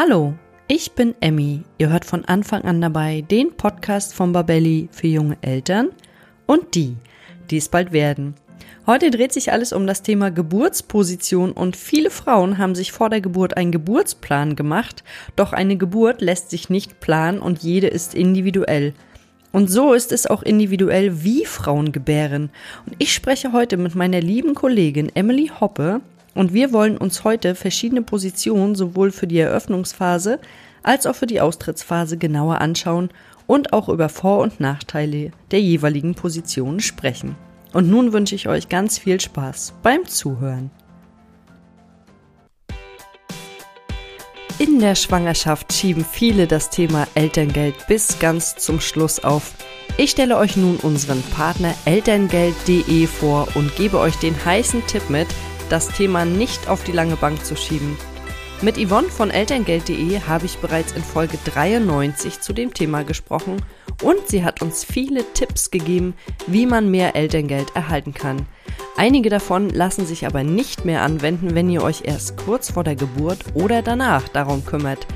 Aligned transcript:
Hallo, 0.00 0.34
ich 0.68 0.92
bin 0.92 1.16
Emmy. 1.18 1.62
Ihr 1.76 1.88
hört 1.88 2.04
von 2.04 2.24
Anfang 2.24 2.62
an 2.62 2.80
dabei 2.80 3.24
den 3.28 3.56
Podcast 3.56 4.14
von 4.14 4.30
Babelli 4.30 4.88
für 4.92 5.08
junge 5.08 5.36
Eltern 5.40 5.88
und 6.46 6.76
die, 6.76 6.94
die 7.50 7.56
es 7.56 7.68
bald 7.68 7.90
werden. 7.90 8.34
Heute 8.86 9.10
dreht 9.10 9.32
sich 9.32 9.50
alles 9.50 9.72
um 9.72 9.88
das 9.88 10.02
Thema 10.02 10.30
Geburtsposition 10.30 11.50
und 11.50 11.74
viele 11.74 12.10
Frauen 12.10 12.58
haben 12.58 12.76
sich 12.76 12.92
vor 12.92 13.10
der 13.10 13.20
Geburt 13.20 13.56
einen 13.56 13.72
Geburtsplan 13.72 14.54
gemacht, 14.54 15.02
doch 15.34 15.52
eine 15.52 15.76
Geburt 15.76 16.20
lässt 16.20 16.50
sich 16.50 16.70
nicht 16.70 17.00
planen 17.00 17.40
und 17.40 17.64
jede 17.64 17.88
ist 17.88 18.14
individuell. 18.14 18.94
Und 19.50 19.68
so 19.68 19.94
ist 19.94 20.12
es 20.12 20.28
auch 20.28 20.44
individuell, 20.44 21.24
wie 21.24 21.44
Frauen 21.44 21.90
gebären. 21.90 22.50
Und 22.86 22.94
ich 23.00 23.12
spreche 23.12 23.50
heute 23.52 23.76
mit 23.76 23.96
meiner 23.96 24.20
lieben 24.20 24.54
Kollegin 24.54 25.10
Emily 25.16 25.50
Hoppe 25.58 26.02
und 26.38 26.54
wir 26.54 26.72
wollen 26.72 26.96
uns 26.96 27.24
heute 27.24 27.56
verschiedene 27.56 28.00
Positionen 28.00 28.76
sowohl 28.76 29.10
für 29.10 29.26
die 29.26 29.40
Eröffnungsphase 29.40 30.38
als 30.84 31.04
auch 31.04 31.16
für 31.16 31.26
die 31.26 31.40
Austrittsphase 31.40 32.16
genauer 32.16 32.60
anschauen 32.60 33.10
und 33.48 33.72
auch 33.72 33.88
über 33.88 34.08
Vor- 34.08 34.38
und 34.38 34.60
Nachteile 34.60 35.32
der 35.50 35.60
jeweiligen 35.60 36.14
Positionen 36.14 36.78
sprechen. 36.78 37.34
Und 37.72 37.90
nun 37.90 38.12
wünsche 38.12 38.36
ich 38.36 38.46
euch 38.46 38.68
ganz 38.68 38.98
viel 38.98 39.20
Spaß 39.20 39.74
beim 39.82 40.06
Zuhören. 40.06 40.70
In 44.60 44.78
der 44.78 44.94
Schwangerschaft 44.94 45.72
schieben 45.72 46.04
viele 46.04 46.46
das 46.46 46.70
Thema 46.70 47.08
Elterngeld 47.16 47.74
bis 47.88 48.20
ganz 48.20 48.54
zum 48.54 48.80
Schluss 48.80 49.24
auf. 49.24 49.54
Ich 49.96 50.10
stelle 50.12 50.36
euch 50.36 50.56
nun 50.56 50.76
unseren 50.76 51.20
Partner 51.34 51.74
elterngeld.de 51.84 53.08
vor 53.08 53.48
und 53.56 53.74
gebe 53.74 53.98
euch 53.98 54.14
den 54.16 54.36
heißen 54.44 54.86
Tipp 54.86 55.10
mit, 55.10 55.26
das 55.68 55.88
Thema 55.88 56.24
nicht 56.24 56.68
auf 56.68 56.84
die 56.84 56.92
lange 56.92 57.16
Bank 57.16 57.44
zu 57.44 57.56
schieben. 57.56 57.96
Mit 58.60 58.76
Yvonne 58.76 59.08
von 59.08 59.30
Elterngeld.de 59.30 60.20
habe 60.22 60.46
ich 60.46 60.58
bereits 60.58 60.92
in 60.92 61.02
Folge 61.02 61.38
93 61.44 62.40
zu 62.40 62.52
dem 62.52 62.74
Thema 62.74 63.04
gesprochen 63.04 63.62
und 64.02 64.26
sie 64.26 64.44
hat 64.44 64.62
uns 64.62 64.82
viele 64.84 65.24
Tipps 65.32 65.70
gegeben, 65.70 66.14
wie 66.48 66.66
man 66.66 66.90
mehr 66.90 67.14
Elterngeld 67.14 67.76
erhalten 67.76 68.14
kann. 68.14 68.46
Einige 68.96 69.30
davon 69.30 69.70
lassen 69.70 70.06
sich 70.06 70.26
aber 70.26 70.42
nicht 70.42 70.84
mehr 70.84 71.02
anwenden, 71.02 71.54
wenn 71.54 71.70
ihr 71.70 71.84
euch 71.84 72.02
erst 72.04 72.36
kurz 72.36 72.72
vor 72.72 72.82
der 72.82 72.96
Geburt 72.96 73.44
oder 73.54 73.80
danach 73.80 74.26
darum 74.26 74.64
kümmert. 74.64 75.06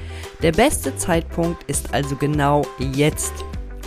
Der 0.42 0.52
beste 0.52 0.94
Zeitpunkt 0.96 1.64
ist 1.64 1.92
also 1.92 2.14
genau 2.14 2.64
jetzt. 2.78 3.44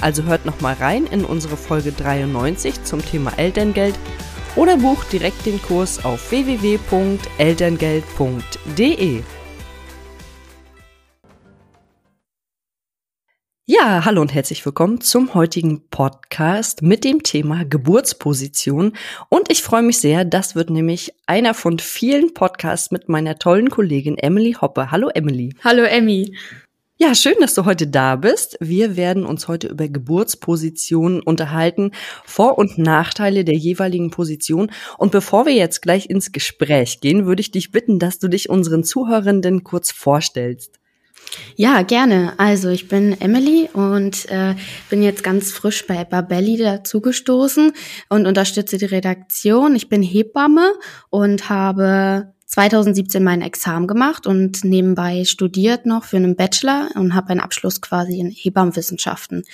Also 0.00 0.22
hört 0.24 0.46
nochmal 0.46 0.74
rein 0.74 1.06
in 1.06 1.24
unsere 1.24 1.56
Folge 1.56 1.92
93 1.92 2.84
zum 2.84 3.04
Thema 3.04 3.32
Elterngeld 3.36 3.96
oder 4.54 4.76
bucht 4.76 5.12
direkt 5.12 5.44
den 5.44 5.60
Kurs 5.60 6.04
auf 6.04 6.30
www.elterngeld.de. 6.30 9.22
Ja, 13.70 14.06
hallo 14.06 14.22
und 14.22 14.32
herzlich 14.32 14.64
willkommen 14.64 15.02
zum 15.02 15.34
heutigen 15.34 15.90
Podcast 15.90 16.80
mit 16.80 17.04
dem 17.04 17.22
Thema 17.22 17.64
Geburtsposition. 17.64 18.94
Und 19.28 19.50
ich 19.50 19.62
freue 19.62 19.82
mich 19.82 19.98
sehr, 19.98 20.24
das 20.24 20.54
wird 20.54 20.70
nämlich 20.70 21.12
einer 21.26 21.52
von 21.52 21.78
vielen 21.78 22.32
Podcasts 22.32 22.90
mit 22.90 23.10
meiner 23.10 23.38
tollen 23.38 23.68
Kollegin 23.68 24.16
Emily 24.16 24.56
Hoppe. 24.58 24.90
Hallo 24.90 25.10
Emily. 25.10 25.54
Hallo 25.62 25.82
Emmy. 25.82 26.34
Ja, 27.00 27.14
schön, 27.14 27.36
dass 27.38 27.54
du 27.54 27.64
heute 27.64 27.86
da 27.86 28.16
bist. 28.16 28.56
Wir 28.58 28.96
werden 28.96 29.24
uns 29.24 29.46
heute 29.46 29.68
über 29.68 29.86
Geburtspositionen 29.86 31.22
unterhalten, 31.22 31.92
Vor- 32.24 32.58
und 32.58 32.76
Nachteile 32.76 33.44
der 33.44 33.54
jeweiligen 33.54 34.10
Position. 34.10 34.72
Und 34.98 35.12
bevor 35.12 35.46
wir 35.46 35.52
jetzt 35.52 35.80
gleich 35.80 36.10
ins 36.10 36.32
Gespräch 36.32 36.98
gehen, 37.00 37.24
würde 37.24 37.40
ich 37.40 37.52
dich 37.52 37.70
bitten, 37.70 38.00
dass 38.00 38.18
du 38.18 38.26
dich 38.26 38.50
unseren 38.50 38.82
Zuhörenden 38.82 39.62
kurz 39.62 39.92
vorstellst. 39.92 40.80
Ja, 41.54 41.82
gerne. 41.82 42.34
Also 42.36 42.68
ich 42.68 42.88
bin 42.88 43.20
Emily 43.20 43.68
und 43.72 44.28
äh, 44.28 44.56
bin 44.90 45.00
jetzt 45.00 45.22
ganz 45.22 45.52
frisch 45.52 45.86
bei 45.86 46.02
Babelli 46.02 46.56
dazugestoßen 46.56 47.74
und 48.08 48.26
unterstütze 48.26 48.76
die 48.76 48.86
Redaktion. 48.86 49.76
Ich 49.76 49.88
bin 49.88 50.02
Hebamme 50.02 50.72
und 51.10 51.48
habe 51.48 52.34
2017 52.48 53.22
mein 53.22 53.42
Examen 53.42 53.86
gemacht 53.86 54.26
und 54.26 54.64
nebenbei 54.64 55.24
studiert 55.24 55.84
noch 55.84 56.04
für 56.04 56.16
einen 56.16 56.34
Bachelor 56.34 56.88
und 56.94 57.14
habe 57.14 57.30
einen 57.30 57.40
Abschluss 57.40 57.82
quasi 57.82 58.18
in 58.18 58.30
Hebammenwissenschaften. 58.30 59.44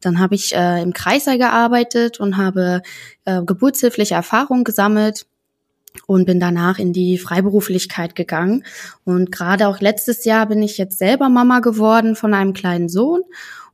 Dann 0.00 0.20
habe 0.20 0.36
ich 0.36 0.54
äh, 0.54 0.80
im 0.80 0.92
Kreißsaal 0.92 1.36
gearbeitet 1.36 2.20
und 2.20 2.36
habe 2.36 2.82
äh, 3.24 3.42
geburtshilfliche 3.42 4.14
Erfahrungen 4.14 4.62
gesammelt 4.62 5.26
und 6.06 6.26
bin 6.26 6.38
danach 6.38 6.78
in 6.78 6.92
die 6.92 7.18
Freiberuflichkeit 7.18 8.14
gegangen. 8.14 8.64
Und 9.04 9.32
gerade 9.32 9.66
auch 9.66 9.80
letztes 9.80 10.24
Jahr 10.24 10.46
bin 10.46 10.62
ich 10.62 10.78
jetzt 10.78 10.98
selber 10.98 11.28
Mama 11.28 11.58
geworden 11.58 12.14
von 12.14 12.34
einem 12.34 12.52
kleinen 12.52 12.88
Sohn 12.88 13.22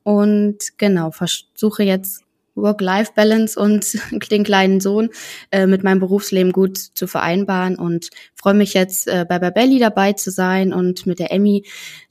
und 0.04 0.78
genau 0.78 1.10
versuche 1.10 1.82
jetzt 1.82 2.23
Work-Life-Balance 2.54 3.58
und 3.58 3.98
den 4.30 4.44
kleinen 4.44 4.80
Sohn 4.80 5.10
äh, 5.50 5.66
mit 5.66 5.84
meinem 5.84 6.00
Berufsleben 6.00 6.52
gut 6.52 6.78
zu 6.78 7.06
vereinbaren 7.06 7.76
und 7.76 8.10
freue 8.34 8.54
mich 8.54 8.74
jetzt 8.74 9.08
äh, 9.08 9.24
bei 9.28 9.38
Babelli 9.38 9.78
dabei 9.78 10.12
zu 10.12 10.30
sein 10.30 10.72
und 10.72 11.06
mit 11.06 11.18
der 11.18 11.32
Emmy 11.32 11.64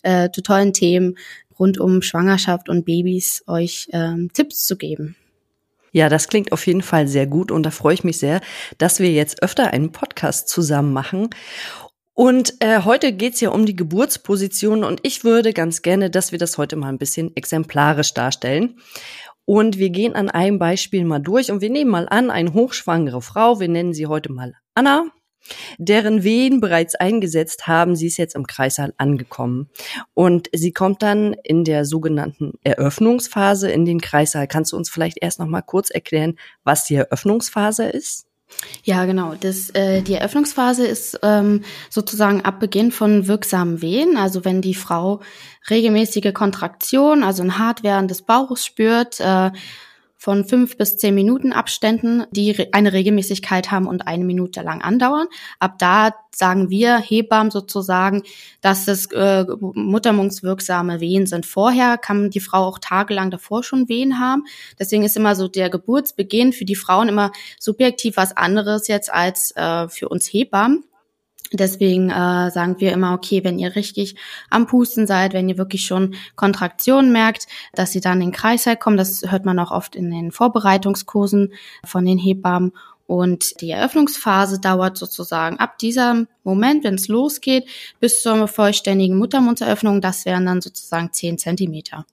äh, 0.03 0.29
zu 0.31 0.41
tollen 0.41 0.73
Themen 0.73 1.17
rund 1.59 1.79
um 1.79 2.01
Schwangerschaft 2.01 2.69
und 2.69 2.85
Babys 2.85 3.43
euch 3.47 3.87
ähm, 3.93 4.29
Tipps 4.33 4.65
zu 4.65 4.77
geben. 4.77 5.15
Ja, 5.91 6.09
das 6.09 6.27
klingt 6.27 6.51
auf 6.51 6.65
jeden 6.65 6.81
Fall 6.81 7.07
sehr 7.07 7.27
gut 7.27 7.51
und 7.51 7.63
da 7.63 7.69
freue 7.69 7.93
ich 7.93 8.03
mich 8.03 8.17
sehr, 8.17 8.41
dass 8.79 8.99
wir 8.99 9.11
jetzt 9.11 9.43
öfter 9.43 9.71
einen 9.71 9.91
Podcast 9.91 10.49
zusammen 10.49 10.91
machen. 10.91 11.29
Und 12.15 12.55
äh, 12.59 12.81
heute 12.81 13.13
geht's 13.13 13.41
ja 13.41 13.49
um 13.49 13.65
die 13.65 13.75
Geburtsposition 13.75 14.83
und 14.83 14.99
ich 15.03 15.23
würde 15.23 15.53
ganz 15.53 15.81
gerne, 15.81 16.09
dass 16.09 16.31
wir 16.31 16.39
das 16.39 16.57
heute 16.57 16.75
mal 16.75 16.89
ein 16.89 16.97
bisschen 16.97 17.35
exemplarisch 17.35 18.13
darstellen. 18.13 18.75
Und 19.45 19.77
wir 19.77 19.89
gehen 19.89 20.15
an 20.15 20.29
einem 20.29 20.59
Beispiel 20.59 21.03
mal 21.03 21.19
durch 21.19 21.51
und 21.51 21.61
wir 21.61 21.69
nehmen 21.69 21.91
mal 21.91 22.07
an, 22.09 22.31
eine 22.31 22.53
hochschwangere 22.53 23.21
Frau, 23.21 23.59
wir 23.59 23.67
nennen 23.67 23.93
sie 23.93 24.07
heute 24.07 24.31
mal 24.31 24.53
Anna, 24.73 25.05
deren 25.77 26.23
Wehen 26.23 26.61
bereits 26.61 26.95
eingesetzt 26.95 27.67
haben. 27.67 27.95
Sie 27.95 28.07
ist 28.07 28.17
jetzt 28.17 28.35
im 28.35 28.47
Kreissaal 28.47 28.93
angekommen. 28.97 29.69
Und 30.13 30.49
sie 30.53 30.71
kommt 30.71 31.03
dann 31.03 31.33
in 31.43 31.63
der 31.65 31.85
sogenannten 31.85 32.53
Eröffnungsphase 32.63 33.69
in 33.69 33.85
den 33.85 33.99
Kreissaal. 33.99 34.47
Kannst 34.47 34.71
du 34.71 34.77
uns 34.77 34.89
vielleicht 34.89 35.17
erst 35.21 35.39
noch 35.39 35.47
mal 35.47 35.61
kurz 35.61 35.89
erklären, 35.89 36.35
was 36.63 36.85
die 36.85 36.95
Eröffnungsphase 36.95 37.85
ist? 37.85 38.25
Ja, 38.83 39.05
genau. 39.05 39.35
Das, 39.39 39.69
äh, 39.71 40.01
die 40.01 40.15
Eröffnungsphase 40.15 40.85
ist 40.85 41.19
ähm, 41.23 41.63
sozusagen 41.89 42.41
ab 42.41 42.59
Beginn 42.59 42.91
von 42.91 43.27
wirksamen 43.27 43.81
Wehen. 43.81 44.17
Also 44.17 44.43
wenn 44.45 44.61
die 44.61 44.75
Frau 44.75 45.21
regelmäßige 45.69 46.33
Kontraktion, 46.33 47.23
also 47.23 47.43
ein 47.43 47.57
Hartwerden 47.57 48.07
des 48.07 48.23
Bauches 48.23 48.65
spürt, 48.65 49.19
äh, 49.19 49.51
von 50.23 50.45
fünf 50.45 50.77
bis 50.77 50.95
zehn 50.95 51.15
Minuten 51.15 51.51
Abständen, 51.51 52.23
die 52.31 52.73
eine 52.73 52.93
Regelmäßigkeit 52.93 53.71
haben 53.71 53.87
und 53.87 54.07
eine 54.07 54.23
Minute 54.23 54.61
lang 54.61 54.81
andauern. 54.81 55.27
Ab 55.59 55.77
da 55.79 56.11
sagen 56.33 56.69
wir 56.69 56.97
Hebammen 56.97 57.51
sozusagen, 57.51 58.23
dass 58.61 58.87
es 58.87 59.07
äh, 59.11 59.43
muttermundswirksame 59.59 61.01
Wehen 61.01 61.25
sind. 61.25 61.45
Vorher 61.45 61.97
kann 61.97 62.29
die 62.29 62.39
Frau 62.39 62.63
auch 62.63 62.79
tagelang 62.79 63.31
davor 63.31 63.63
schon 63.63 63.89
Wehen 63.89 64.17
haben. 64.17 64.45
Deswegen 64.79 65.03
ist 65.03 65.17
immer 65.17 65.35
so 65.35 65.49
der 65.49 65.69
Geburtsbeginn 65.69 66.53
für 66.53 66.63
die 66.63 66.77
Frauen 66.77 67.09
immer 67.09 67.33
subjektiv 67.59 68.15
was 68.15 68.37
anderes 68.37 68.87
jetzt 68.87 69.11
als 69.11 69.51
äh, 69.57 69.89
für 69.89 70.07
uns 70.07 70.27
Hebammen. 70.27 70.85
Deswegen 71.51 72.09
äh, 72.09 72.49
sagen 72.49 72.77
wir 72.79 72.93
immer, 72.93 73.13
okay, 73.13 73.43
wenn 73.43 73.59
ihr 73.59 73.75
richtig 73.75 74.15
am 74.49 74.65
Pusten 74.65 75.05
seid, 75.05 75.33
wenn 75.33 75.49
ihr 75.49 75.57
wirklich 75.57 75.85
schon 75.85 76.15
Kontraktionen 76.35 77.11
merkt, 77.11 77.47
dass 77.73 77.93
ihr 77.93 78.01
dann 78.01 78.21
in 78.21 78.29
den 78.29 78.31
Kreißsaal 78.31 78.77
kommt. 78.77 78.99
Das 78.99 79.21
hört 79.29 79.45
man 79.45 79.59
auch 79.59 79.71
oft 79.71 79.95
in 79.95 80.09
den 80.09 80.31
Vorbereitungskursen 80.31 81.53
von 81.85 82.05
den 82.05 82.17
Hebammen. 82.17 82.71
Und 83.05 83.61
die 83.61 83.69
Eröffnungsphase 83.69 84.59
dauert 84.59 84.97
sozusagen 84.97 85.59
ab 85.59 85.77
diesem 85.77 86.27
Moment, 86.43 86.83
wenn 86.83 86.95
es 86.95 87.09
losgeht, 87.09 87.65
bis 87.99 88.23
zur 88.23 88.47
vollständigen 88.47 89.17
Muttermundseröffnung. 89.17 90.01
Das 90.01 90.25
wären 90.25 90.45
dann 90.45 90.61
sozusagen 90.61 91.11
zehn 91.11 91.37
Zentimeter. 91.37 92.05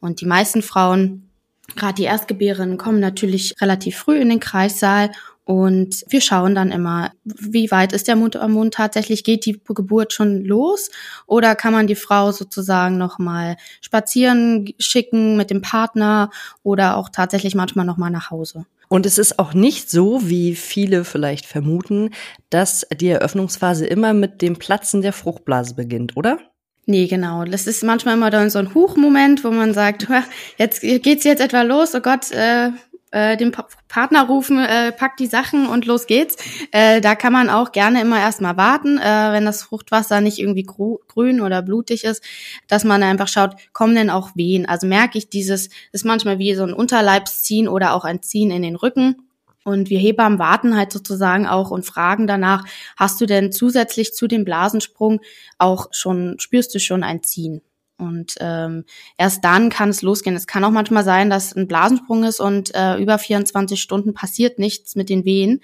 Und 0.00 0.20
die 0.20 0.26
meisten 0.26 0.62
Frauen, 0.62 1.28
gerade 1.74 1.94
die 1.94 2.04
Erstgebärenden, 2.04 2.78
kommen 2.78 3.00
natürlich 3.00 3.60
relativ 3.60 3.98
früh 3.98 4.18
in 4.18 4.28
den 4.28 4.40
Kreissaal 4.40 5.10
Und 5.48 6.04
wir 6.10 6.20
schauen 6.20 6.54
dann 6.54 6.70
immer, 6.70 7.10
wie 7.24 7.70
weit 7.70 7.94
ist 7.94 8.06
der 8.06 8.16
Mund 8.16 8.36
am 8.36 8.52
Mund 8.52 8.74
tatsächlich? 8.74 9.24
Geht 9.24 9.46
die 9.46 9.58
Geburt 9.66 10.12
schon 10.12 10.44
los? 10.44 10.90
Oder 11.26 11.54
kann 11.54 11.72
man 11.72 11.86
die 11.86 11.94
Frau 11.94 12.32
sozusagen 12.32 12.98
nochmal 12.98 13.56
spazieren 13.80 14.68
schicken 14.78 15.38
mit 15.38 15.48
dem 15.48 15.62
Partner 15.62 16.28
oder 16.62 16.98
auch 16.98 17.08
tatsächlich 17.08 17.54
manchmal 17.54 17.86
nochmal 17.86 18.10
nach 18.10 18.30
Hause? 18.30 18.66
Und 18.88 19.06
es 19.06 19.16
ist 19.16 19.38
auch 19.38 19.54
nicht 19.54 19.90
so, 19.90 20.28
wie 20.28 20.54
viele 20.54 21.02
vielleicht 21.06 21.46
vermuten, 21.46 22.10
dass 22.50 22.86
die 23.00 23.08
Eröffnungsphase 23.08 23.86
immer 23.86 24.12
mit 24.12 24.42
dem 24.42 24.56
Platzen 24.56 25.00
der 25.00 25.14
Fruchtblase 25.14 25.74
beginnt, 25.74 26.14
oder? 26.14 26.38
Nee, 26.90 27.06
genau. 27.06 27.44
Das 27.44 27.66
ist 27.66 27.84
manchmal 27.84 28.16
immer 28.16 28.30
dann 28.30 28.48
so 28.48 28.58
ein 28.58 28.74
Huchmoment, 28.74 29.44
wo 29.44 29.50
man 29.50 29.74
sagt, 29.74 30.06
jetzt 30.58 30.80
geht's 30.80 31.24
jetzt 31.24 31.40
etwa 31.40 31.60
los, 31.60 31.94
oh 31.94 32.00
Gott, 32.00 32.30
äh, 32.32 32.70
äh, 33.10 33.36
den 33.36 33.52
pa 33.52 33.66
Partner 33.88 34.26
rufen, 34.26 34.58
äh, 34.58 34.92
packt 34.92 35.18
die 35.18 35.26
Sachen 35.26 35.66
und 35.66 35.86
los 35.86 36.06
geht's. 36.06 36.36
Äh, 36.72 37.00
da 37.00 37.14
kann 37.14 37.32
man 37.32 37.48
auch 37.48 37.72
gerne 37.72 38.02
immer 38.02 38.18
erstmal 38.18 38.56
warten, 38.56 38.98
äh, 38.98 39.32
wenn 39.32 39.46
das 39.46 39.62
Fruchtwasser 39.62 40.20
nicht 40.20 40.38
irgendwie 40.38 40.64
grün 40.64 41.40
oder 41.40 41.62
blutig 41.62 42.04
ist, 42.04 42.22
dass 42.68 42.84
man 42.84 43.02
einfach 43.02 43.28
schaut, 43.28 43.54
kommen 43.72 43.94
denn 43.94 44.10
auch 44.10 44.30
Wehen? 44.34 44.66
Also 44.66 44.86
merke 44.86 45.16
ich 45.16 45.30
dieses, 45.30 45.70
ist 45.92 46.04
manchmal 46.04 46.38
wie 46.38 46.54
so 46.54 46.64
ein 46.64 46.74
Unterleibsziehen 46.74 47.66
oder 47.68 47.94
auch 47.94 48.04
ein 48.04 48.22
Ziehen 48.22 48.50
in 48.50 48.62
den 48.62 48.76
Rücken. 48.76 49.16
Und 49.64 49.90
wir 49.90 49.98
Hebammen 49.98 50.38
warten 50.38 50.76
halt 50.76 50.92
sozusagen 50.92 51.46
auch 51.46 51.70
und 51.70 51.84
fragen 51.84 52.26
danach, 52.26 52.64
hast 52.96 53.20
du 53.20 53.26
denn 53.26 53.52
zusätzlich 53.52 54.14
zu 54.14 54.26
dem 54.26 54.44
Blasensprung 54.44 55.20
auch 55.58 55.88
schon, 55.92 56.36
spürst 56.38 56.74
du 56.74 56.78
schon 56.78 57.02
ein 57.02 57.22
Ziehen? 57.22 57.60
Und 57.98 58.36
ähm, 58.40 58.84
erst 59.16 59.44
dann 59.44 59.70
kann 59.70 59.88
es 59.88 60.02
losgehen. 60.02 60.36
Es 60.36 60.46
kann 60.46 60.62
auch 60.62 60.70
manchmal 60.70 61.04
sein, 61.04 61.30
dass 61.30 61.54
ein 61.54 61.66
Blasensprung 61.66 62.22
ist 62.22 62.40
und 62.40 62.74
äh, 62.74 62.96
über 62.96 63.18
24 63.18 63.80
Stunden 63.80 64.14
passiert 64.14 64.60
nichts 64.60 64.94
mit 64.94 65.08
den 65.08 65.24
Wehen. 65.24 65.60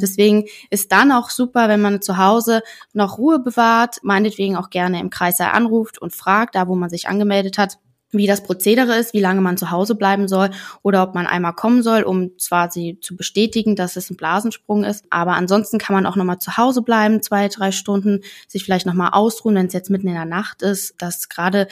Deswegen 0.00 0.46
ist 0.70 0.90
dann 0.90 1.12
auch 1.12 1.30
super, 1.30 1.68
wenn 1.68 1.80
man 1.80 2.02
zu 2.02 2.18
Hause 2.18 2.62
noch 2.92 3.18
Ruhe 3.18 3.38
bewahrt, 3.38 3.98
meinetwegen 4.02 4.56
auch 4.56 4.70
gerne 4.70 5.00
im 5.00 5.10
Kreißsaal 5.10 5.52
anruft 5.52 6.02
und 6.02 6.12
fragt, 6.12 6.56
da 6.56 6.66
wo 6.66 6.74
man 6.74 6.90
sich 6.90 7.08
angemeldet 7.08 7.56
hat, 7.56 7.78
wie 8.12 8.26
das 8.26 8.42
Prozedere 8.42 8.96
ist, 8.96 9.14
wie 9.14 9.20
lange 9.20 9.40
man 9.40 9.56
zu 9.56 9.70
Hause 9.70 9.94
bleiben 9.94 10.28
soll 10.28 10.50
oder 10.82 11.02
ob 11.02 11.14
man 11.14 11.26
einmal 11.26 11.54
kommen 11.54 11.82
soll, 11.82 12.02
um 12.02 12.38
zwar 12.38 12.70
sie 12.70 12.98
zu 13.00 13.16
bestätigen, 13.16 13.76
dass 13.76 13.96
es 13.96 14.10
ein 14.10 14.16
Blasensprung 14.16 14.84
ist, 14.84 15.04
aber 15.10 15.32
ansonsten 15.32 15.78
kann 15.78 15.94
man 15.94 16.06
auch 16.06 16.16
nochmal 16.16 16.38
zu 16.38 16.56
Hause 16.56 16.82
bleiben, 16.82 17.22
zwei, 17.22 17.48
drei 17.48 17.72
Stunden, 17.72 18.22
sich 18.48 18.64
vielleicht 18.64 18.86
nochmal 18.86 19.10
ausruhen, 19.12 19.56
wenn 19.56 19.66
es 19.66 19.72
jetzt 19.72 19.90
mitten 19.90 20.08
in 20.08 20.14
der 20.14 20.24
Nacht 20.24 20.62
ist, 20.62 20.94
dass 20.98 21.28
gerade 21.28 21.68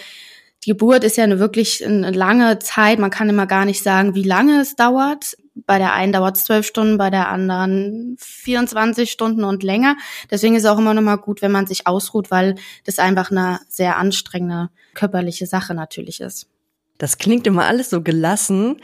die 0.64 0.70
Geburt 0.70 1.04
ist 1.04 1.16
ja 1.16 1.24
eine 1.24 1.38
wirklich 1.38 1.84
eine 1.84 2.10
lange 2.10 2.58
Zeit. 2.58 2.98
Man 2.98 3.10
kann 3.10 3.28
immer 3.28 3.46
gar 3.46 3.66
nicht 3.66 3.82
sagen, 3.82 4.14
wie 4.14 4.22
lange 4.22 4.60
es 4.60 4.76
dauert. 4.76 5.36
Bei 5.54 5.78
der 5.78 5.92
einen 5.92 6.12
dauert 6.12 6.36
es 6.36 6.44
zwölf 6.44 6.66
Stunden, 6.66 6.98
bei 6.98 7.10
der 7.10 7.28
anderen 7.28 8.16
24 8.18 9.10
Stunden 9.10 9.44
und 9.44 9.62
länger. 9.62 9.96
Deswegen 10.30 10.56
ist 10.56 10.64
es 10.64 10.70
auch 10.70 10.78
immer 10.78 10.94
noch 10.94 11.02
mal 11.02 11.16
gut, 11.16 11.42
wenn 11.42 11.52
man 11.52 11.66
sich 11.66 11.86
ausruht, 11.86 12.30
weil 12.30 12.56
das 12.84 12.98
einfach 12.98 13.30
eine 13.30 13.60
sehr 13.68 13.96
anstrengende 13.96 14.70
körperliche 14.94 15.46
Sache 15.46 15.74
natürlich 15.74 16.20
ist. 16.20 16.48
Das 16.98 17.18
klingt 17.18 17.46
immer 17.46 17.64
alles 17.66 17.90
so 17.90 18.02
gelassen 18.02 18.80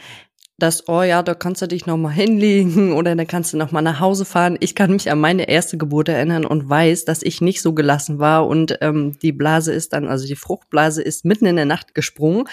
dass, 0.61 0.87
oh 0.87 1.01
ja, 1.01 1.23
da 1.23 1.33
kannst 1.33 1.61
du 1.61 1.67
dich 1.67 1.85
nochmal 1.85 2.13
hinlegen 2.13 2.93
oder 2.97 3.15
dann 3.15 3.27
kannst 3.27 3.53
du 3.53 3.57
nochmal 3.57 3.81
nach 3.81 3.99
Hause 3.99 4.25
fahren. 4.25 4.57
Ich 4.59 4.75
kann 4.75 4.91
mich 4.91 5.09
an 5.11 5.19
meine 5.19 5.49
erste 5.49 5.77
Geburt 5.77 6.09
erinnern 6.09 6.45
und 6.45 6.69
weiß, 6.69 7.05
dass 7.05 7.23
ich 7.23 7.41
nicht 7.41 7.61
so 7.61 7.73
gelassen 7.73 8.19
war 8.19 8.47
und 8.47 8.77
ähm, 8.81 9.17
die 9.21 9.31
Blase 9.31 9.73
ist 9.73 9.93
dann, 9.93 10.07
also 10.07 10.27
die 10.27 10.35
Fruchtblase 10.35 11.01
ist 11.01 11.25
mitten 11.25 11.45
in 11.45 11.55
der 11.55 11.65
Nacht 11.65 11.95
gesprungen 11.95 12.47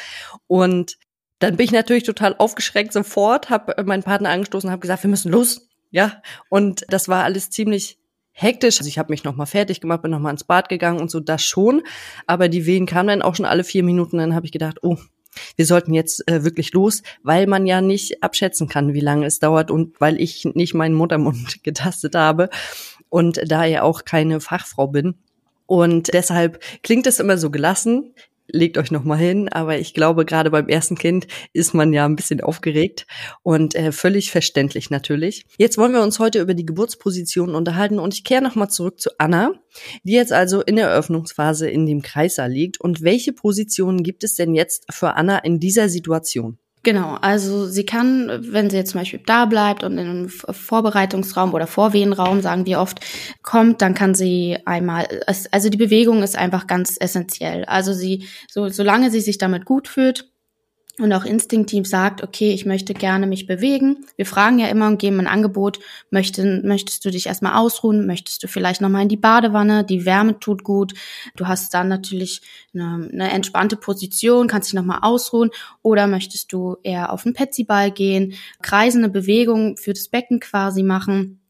und 0.47 0.97
dann 1.39 1.57
bin 1.57 1.65
ich 1.65 1.73
natürlich 1.73 2.05
total 2.05 2.35
aufgeschreckt 2.37 2.93
sofort, 2.93 3.51
habe 3.51 3.83
meinen 3.85 4.03
Partner 4.03 4.31
angestoßen, 4.31 4.71
habe 4.71 4.81
gesagt, 4.81 5.05
wir 5.05 5.11
müssen 5.11 5.31
los, 5.31 5.69
ja. 5.91 6.21
Und 6.49 6.85
das 6.89 7.09
war 7.09 7.25
alles 7.25 7.51
ziemlich 7.51 7.99
hektisch. 8.33 8.79
Also 8.79 8.89
ich 8.89 8.99
habe 8.99 9.13
mich 9.13 9.25
nochmal 9.25 9.47
fertig 9.47 9.81
gemacht, 9.81 10.03
bin 10.03 10.11
nochmal 10.11 10.33
ins 10.33 10.45
Bad 10.45 10.69
gegangen 10.69 11.01
und 11.01 11.11
so, 11.11 11.21
das 11.21 11.43
schon. 11.43 11.83
Aber 12.27 12.49
die 12.49 12.67
Wehen 12.67 12.87
kamen 12.87 13.09
dann 13.09 13.23
auch 13.23 13.35
schon 13.35 13.47
alle 13.47 13.65
vier 13.65 13.83
Minuten. 13.83 14.19
Dann 14.19 14.35
habe 14.35 14.47
ich 14.47 14.53
gedacht, 14.53 14.79
oh, 14.83 14.97
wir 15.57 15.67
sollten 15.67 15.95
jetzt 15.95 16.27
äh, 16.29 16.45
wirklich 16.45 16.73
los, 16.73 17.03
weil 17.23 17.47
man 17.47 17.67
ja 17.67 17.81
nicht 17.81 18.23
abschätzen 18.23 18.69
kann, 18.69 18.95
wie 18.95 19.01
lange 19.01 19.27
es 19.27 19.39
dauert 19.39 19.71
und 19.71 20.01
weil 20.01 20.21
ich 20.21 20.45
nicht 20.45 20.75
meinen 20.75 20.95
Muttermund 20.95 21.63
getastet 21.63 22.15
habe 22.15 22.49
und 23.09 23.41
da 23.47 23.65
ja 23.65 23.83
auch 23.83 24.05
keine 24.05 24.41
Fachfrau 24.41 24.89
bin. 24.89 25.15
Und 25.67 26.13
deshalb 26.15 26.63
klingt 26.83 27.07
es 27.07 27.21
immer 27.21 27.37
so 27.37 27.51
gelassen 27.51 28.15
legt 28.49 28.79
euch 28.79 28.91
noch 28.91 29.05
mal 29.05 29.17
hin. 29.17 29.49
Aber 29.49 29.79
ich 29.79 29.95
glaube, 29.95 30.25
gerade 30.25 30.51
beim 30.51 30.69
ersten 30.69 30.97
Kind 30.97 31.27
ist 31.53 31.75
man 31.75 31.93
ja 31.93 32.05
ein 32.05 32.17
bisschen 32.17 32.41
aufgeregt 32.41 33.07
und 33.43 33.75
äh, 33.75 33.93
völlig 33.93 34.31
verständlich 34.31 34.91
natürlich. 34.91 35.47
Jetzt 35.59 35.79
wollen 35.79 35.93
wir 35.93 36.03
uns 36.03 36.19
heute 36.19 36.41
über 36.41 36.55
die 36.55 36.67
Geburtsposition 36.67 37.55
unterhalten 37.55 37.99
und 37.99 38.15
ich 38.15 38.25
kehre 38.25 38.43
noch 38.43 38.55
mal 38.55 38.69
zurück 38.69 39.01
zu 39.01 39.11
Anna, 39.19 39.53
die 40.03 40.13
jetzt 40.13 40.33
also 40.33 40.63
in 40.63 40.77
der 40.77 40.89
Eröffnungsphase 40.89 41.69
in 41.69 41.87
dem 41.87 42.03
Kreißsaal 42.03 42.51
liegt. 42.51 42.81
Und 42.81 43.03
welche 43.03 43.33
Positionen 43.33 44.03
gibt 44.03 44.25
es 44.25 44.35
denn 44.35 44.55
jetzt 44.55 44.87
für 44.93 45.15
Anna 45.15 45.39
in 45.39 45.61
dieser 45.61 45.89
Situation? 45.89 46.59
Genau, 46.89 47.19
also 47.21 47.67
sie 47.67 47.85
kann, 47.85 48.31
wenn 48.51 48.71
sie 48.71 48.79
jetzt 48.79 48.93
zum 48.93 49.03
Beispiel 49.03 49.21
da 49.27 49.45
bleibt 49.45 49.85
und 49.85 49.99
in 49.99 50.09
einem 50.09 50.29
Vorbereitungsraum 50.31 51.53
oder 51.53 51.67
Vorwehenraum, 51.67 52.41
sagen 52.41 52.65
wir 52.65 52.81
oft, 52.81 53.01
kommt, 53.43 53.83
dann 53.83 53.93
kann 53.93 54.15
sie 54.15 54.57
einmal, 54.65 55.07
also 55.51 55.69
die 55.69 55.77
Bewegung 55.77 56.23
ist 56.23 56.35
einfach 56.35 56.67
ganz 56.67 56.97
essentiell. 56.99 57.67
Also 57.67 57.93
sie, 57.93 58.27
so, 58.51 58.71
solange 58.71 59.11
sie 59.11 59.21
sich 59.21 59.37
damit 59.37 59.67
gut 59.67 59.87
fühlt, 59.87 60.33
und 60.99 61.13
auch 61.13 61.25
instinktiv 61.25 61.87
sagt, 61.87 62.23
okay, 62.23 62.53
ich 62.53 62.67
möchte 62.67 62.93
gerne 62.93 63.27
mich 63.27 63.47
bewegen. 63.47 64.05
Wir 64.17 64.27
fragen 64.27 64.59
ja 64.59 64.67
immer 64.67 64.89
und 64.89 64.99
geben 64.99 65.21
ein 65.21 65.27
Angebot, 65.27 65.79
möchte, 66.11 66.61
möchtest 66.65 67.05
du 67.05 67.11
dich 67.11 67.27
erstmal 67.27 67.55
ausruhen, 67.55 68.07
möchtest 68.07 68.43
du 68.43 68.49
vielleicht 68.49 68.81
nochmal 68.81 69.03
in 69.03 69.09
die 69.09 69.17
Badewanne, 69.17 69.85
die 69.85 70.05
Wärme 70.05 70.41
tut 70.41 70.65
gut, 70.65 70.95
du 71.37 71.47
hast 71.47 71.73
dann 71.75 71.89
natürlich 71.89 72.43
eine, 72.75 73.09
eine 73.13 73.31
entspannte 73.31 73.77
Position, 73.77 74.49
kannst 74.49 74.69
dich 74.69 74.75
nochmal 74.75 75.01
ausruhen. 75.03 75.51
Oder 75.83 76.07
möchtest 76.07 76.53
du 76.53 76.77
eher 76.83 77.13
auf 77.13 77.23
den 77.23 77.33
Petsyball 77.33 77.91
gehen, 77.91 78.35
kreisende 78.63 79.09
Bewegung 79.09 79.77
für 79.77 79.93
das 79.93 80.09
Becken 80.09 80.41
quasi 80.41 80.83
machen. 80.83 81.41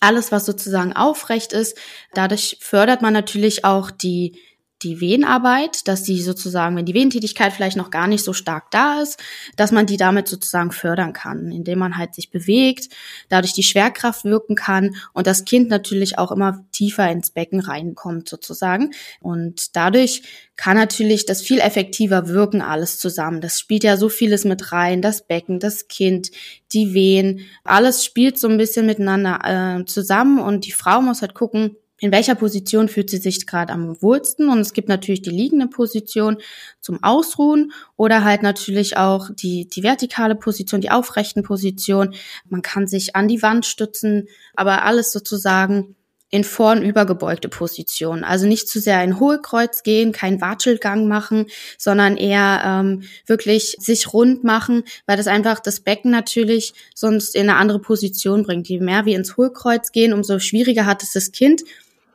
Alles, 0.00 0.30
was 0.30 0.46
sozusagen 0.46 0.92
aufrecht 0.92 1.52
ist, 1.52 1.76
dadurch 2.14 2.58
fördert 2.60 3.02
man 3.02 3.12
natürlich 3.12 3.64
auch 3.64 3.90
die 3.90 4.38
die 4.82 5.00
Wehenarbeit, 5.00 5.88
dass 5.88 6.02
die 6.02 6.20
sozusagen, 6.20 6.76
wenn 6.76 6.84
die 6.84 6.94
Wehentätigkeit 6.94 7.52
vielleicht 7.52 7.76
noch 7.76 7.90
gar 7.90 8.06
nicht 8.06 8.22
so 8.22 8.32
stark 8.32 8.70
da 8.70 9.00
ist, 9.00 9.18
dass 9.56 9.72
man 9.72 9.86
die 9.86 9.96
damit 9.96 10.28
sozusagen 10.28 10.70
fördern 10.70 11.14
kann, 11.14 11.50
indem 11.50 11.78
man 11.78 11.96
halt 11.96 12.14
sich 12.14 12.30
bewegt, 12.30 12.88
dadurch 13.30 13.54
die 13.54 13.62
Schwerkraft 13.62 14.24
wirken 14.24 14.54
kann 14.54 14.96
und 15.14 15.26
das 15.26 15.44
Kind 15.44 15.70
natürlich 15.70 16.18
auch 16.18 16.30
immer 16.30 16.64
tiefer 16.72 17.10
ins 17.10 17.30
Becken 17.30 17.60
reinkommt 17.60 18.28
sozusagen. 18.28 18.90
Und 19.20 19.76
dadurch 19.76 20.22
kann 20.56 20.76
natürlich 20.76 21.24
das 21.24 21.40
viel 21.40 21.60
effektiver 21.60 22.28
wirken, 22.28 22.60
alles 22.60 22.98
zusammen. 22.98 23.40
Das 23.40 23.58
spielt 23.58 23.84
ja 23.84 23.96
so 23.96 24.08
vieles 24.10 24.44
mit 24.44 24.72
rein, 24.72 25.00
das 25.00 25.26
Becken, 25.26 25.58
das 25.58 25.88
Kind, 25.88 26.30
die 26.72 26.92
Wehen, 26.92 27.40
alles 27.64 28.04
spielt 28.04 28.38
so 28.38 28.48
ein 28.48 28.58
bisschen 28.58 28.86
miteinander 28.86 29.80
äh, 29.80 29.84
zusammen 29.86 30.38
und 30.38 30.66
die 30.66 30.72
Frau 30.72 31.00
muss 31.00 31.22
halt 31.22 31.34
gucken, 31.34 31.76
in 31.98 32.12
welcher 32.12 32.34
Position 32.34 32.88
fühlt 32.88 33.10
sie 33.10 33.18
sich 33.18 33.46
gerade 33.46 33.72
am 33.72 34.00
wohlsten. 34.02 34.48
Und 34.48 34.60
es 34.60 34.72
gibt 34.72 34.88
natürlich 34.88 35.22
die 35.22 35.30
liegende 35.30 35.66
Position 35.66 36.38
zum 36.80 37.02
Ausruhen 37.02 37.72
oder 37.96 38.24
halt 38.24 38.42
natürlich 38.42 38.96
auch 38.96 39.30
die, 39.32 39.68
die 39.68 39.82
vertikale 39.82 40.34
Position, 40.34 40.80
die 40.80 40.90
aufrechten 40.90 41.42
Position. 41.42 42.14
Man 42.48 42.62
kann 42.62 42.86
sich 42.86 43.16
an 43.16 43.28
die 43.28 43.42
Wand 43.42 43.64
stützen, 43.64 44.28
aber 44.54 44.84
alles 44.84 45.12
sozusagen 45.12 45.96
in 46.28 46.42
vorn 46.42 46.82
übergebeugte 46.82 47.48
Position. 47.48 48.24
Also 48.24 48.46
nicht 48.46 48.68
zu 48.68 48.80
sehr 48.80 48.98
ein 48.98 49.20
Hohlkreuz 49.20 49.84
gehen, 49.84 50.10
kein 50.10 50.40
Watschelgang 50.40 51.06
machen, 51.06 51.46
sondern 51.78 52.16
eher 52.16 52.62
ähm, 52.64 53.04
wirklich 53.26 53.76
sich 53.78 54.12
rund 54.12 54.42
machen, 54.42 54.82
weil 55.06 55.16
das 55.16 55.28
einfach 55.28 55.60
das 55.60 55.80
Becken 55.80 56.10
natürlich 56.10 56.74
sonst 56.94 57.36
in 57.36 57.48
eine 57.48 57.58
andere 57.58 57.78
Position 57.78 58.42
bringt. 58.42 58.68
Je 58.68 58.80
mehr 58.80 59.06
wir 59.06 59.16
ins 59.16 59.36
Hohlkreuz 59.36 59.92
gehen, 59.92 60.12
umso 60.12 60.40
schwieriger 60.40 60.84
hat 60.84 61.04
es 61.04 61.12
das 61.12 61.30
Kind 61.30 61.62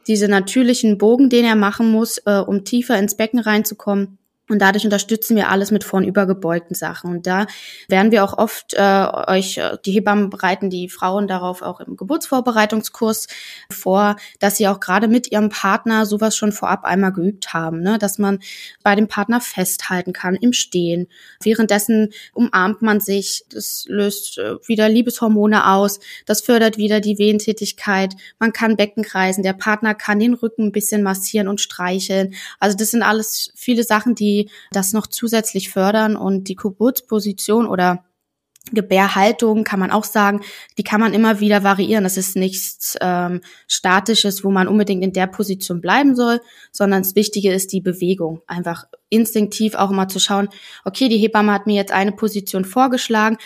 diese 0.08 0.28
natürlichen 0.28 0.98
Bogen, 0.98 1.30
den 1.30 1.46
er 1.46 1.56
machen 1.56 1.92
muss, 1.92 2.18
äh, 2.26 2.40
um 2.40 2.64
tiefer 2.64 2.98
ins 2.98 3.16
Becken 3.16 3.40
reinzukommen. 3.40 4.18
Und 4.52 4.60
dadurch 4.60 4.84
unterstützen 4.84 5.38
wir 5.38 5.48
alles 5.48 5.72
mit 5.72 5.86
vornübergebeugten 5.86 6.76
Sachen. 6.76 7.10
Und 7.10 7.26
da 7.26 7.48
werden 7.88 8.12
wir 8.12 8.22
auch 8.22 8.38
oft 8.38 8.74
äh, 8.74 9.08
euch, 9.28 9.58
äh, 9.58 9.78
die 9.86 9.94
Hebammen 9.94 10.30
bereiten 10.30 10.70
die 10.70 10.90
Frauen 10.90 11.30
darauf 11.30 11.62
auch 11.62 11.80
im 11.80 11.96
Geburtsvorbereitungskurs 11.96 13.28
vor, 13.72 14.18
dass 14.40 14.58
sie 14.58 14.68
auch 14.68 14.82
gerade 14.82 15.08
mit 15.08 15.32
ihrem 15.32 15.48
Partner 15.48 16.06
sowas 16.06 16.36
schon 16.36 16.52
vorab 16.52 16.84
einmal 16.84 17.14
geübt 17.14 17.54
haben, 17.54 17.82
ne? 17.82 17.98
dass 17.98 18.18
man 18.18 18.40
bei 18.84 18.94
dem 18.94 19.08
Partner 19.08 19.40
festhalten 19.40 20.12
kann 20.12 20.36
im 20.36 20.52
Stehen. 20.52 21.08
Währenddessen 21.42 22.10
umarmt 22.34 22.82
man 22.82 23.00
sich, 23.00 23.46
das 23.50 23.86
löst 23.88 24.38
äh, 24.38 24.56
wieder 24.68 24.90
Liebeshormone 24.90 25.70
aus, 25.70 26.02
das 26.26 26.42
fördert 26.42 26.78
wieder 26.78 27.00
die 27.00 27.18
Wehentätigkeit, 27.18 28.16
man 28.38 28.52
kann 28.52 28.76
Becken 28.76 29.04
kreisen, 29.04 29.44
der 29.44 29.54
Partner 29.54 29.96
kann 29.96 30.20
den 30.20 30.34
Rücken 30.34 30.68
ein 30.68 30.72
bisschen 30.74 31.04
massieren 31.04 31.48
und 31.48 31.62
streicheln. 31.62 32.34
Also 32.60 32.76
das 32.76 32.92
sind 32.92 33.02
alles 33.02 33.54
viele 33.56 33.84
Sachen, 33.86 34.14
die 34.14 34.41
das 34.72 34.94
noch 34.94 35.08
zusätzlich 35.08 35.70
fördern 35.70 36.16
und 36.16 36.48
die 36.48 36.56
Geburtsposition 36.56 37.68
oder 37.68 38.04
Gebärhaltung 38.72 39.64
kann 39.64 39.80
man 39.80 39.92
auch 39.92 40.04
sagen, 40.04 40.42
die 40.78 40.84
kann 40.84 41.02
man 41.02 41.14
immer 41.14 41.40
wieder 41.40 41.64
variieren. 41.64 42.04
Das 42.04 42.16
ist 42.16 42.36
nichts 42.36 42.96
ähm, 43.02 43.42
Statisches, 43.68 44.44
wo 44.44 44.52
man 44.52 44.68
unbedingt 44.68 45.04
in 45.04 45.14
der 45.14 45.28
Position 45.28 45.82
bleiben 45.82 46.16
soll, 46.16 46.40
sondern 46.72 47.02
das 47.02 47.16
Wichtige 47.16 47.52
ist 47.52 47.74
die 47.74 47.82
Bewegung. 47.82 48.42
Einfach 48.46 48.86
instinktiv 49.10 49.74
auch 49.76 49.90
immer 49.90 50.08
zu 50.08 50.20
schauen, 50.20 50.48
okay, 50.86 51.10
die 51.10 51.18
Hebamme 51.18 51.52
hat 51.52 51.66
mir 51.66 51.76
jetzt 51.76 51.92
eine 51.92 52.12
Position 52.12 52.64
vorgeschlagen, 52.64 53.38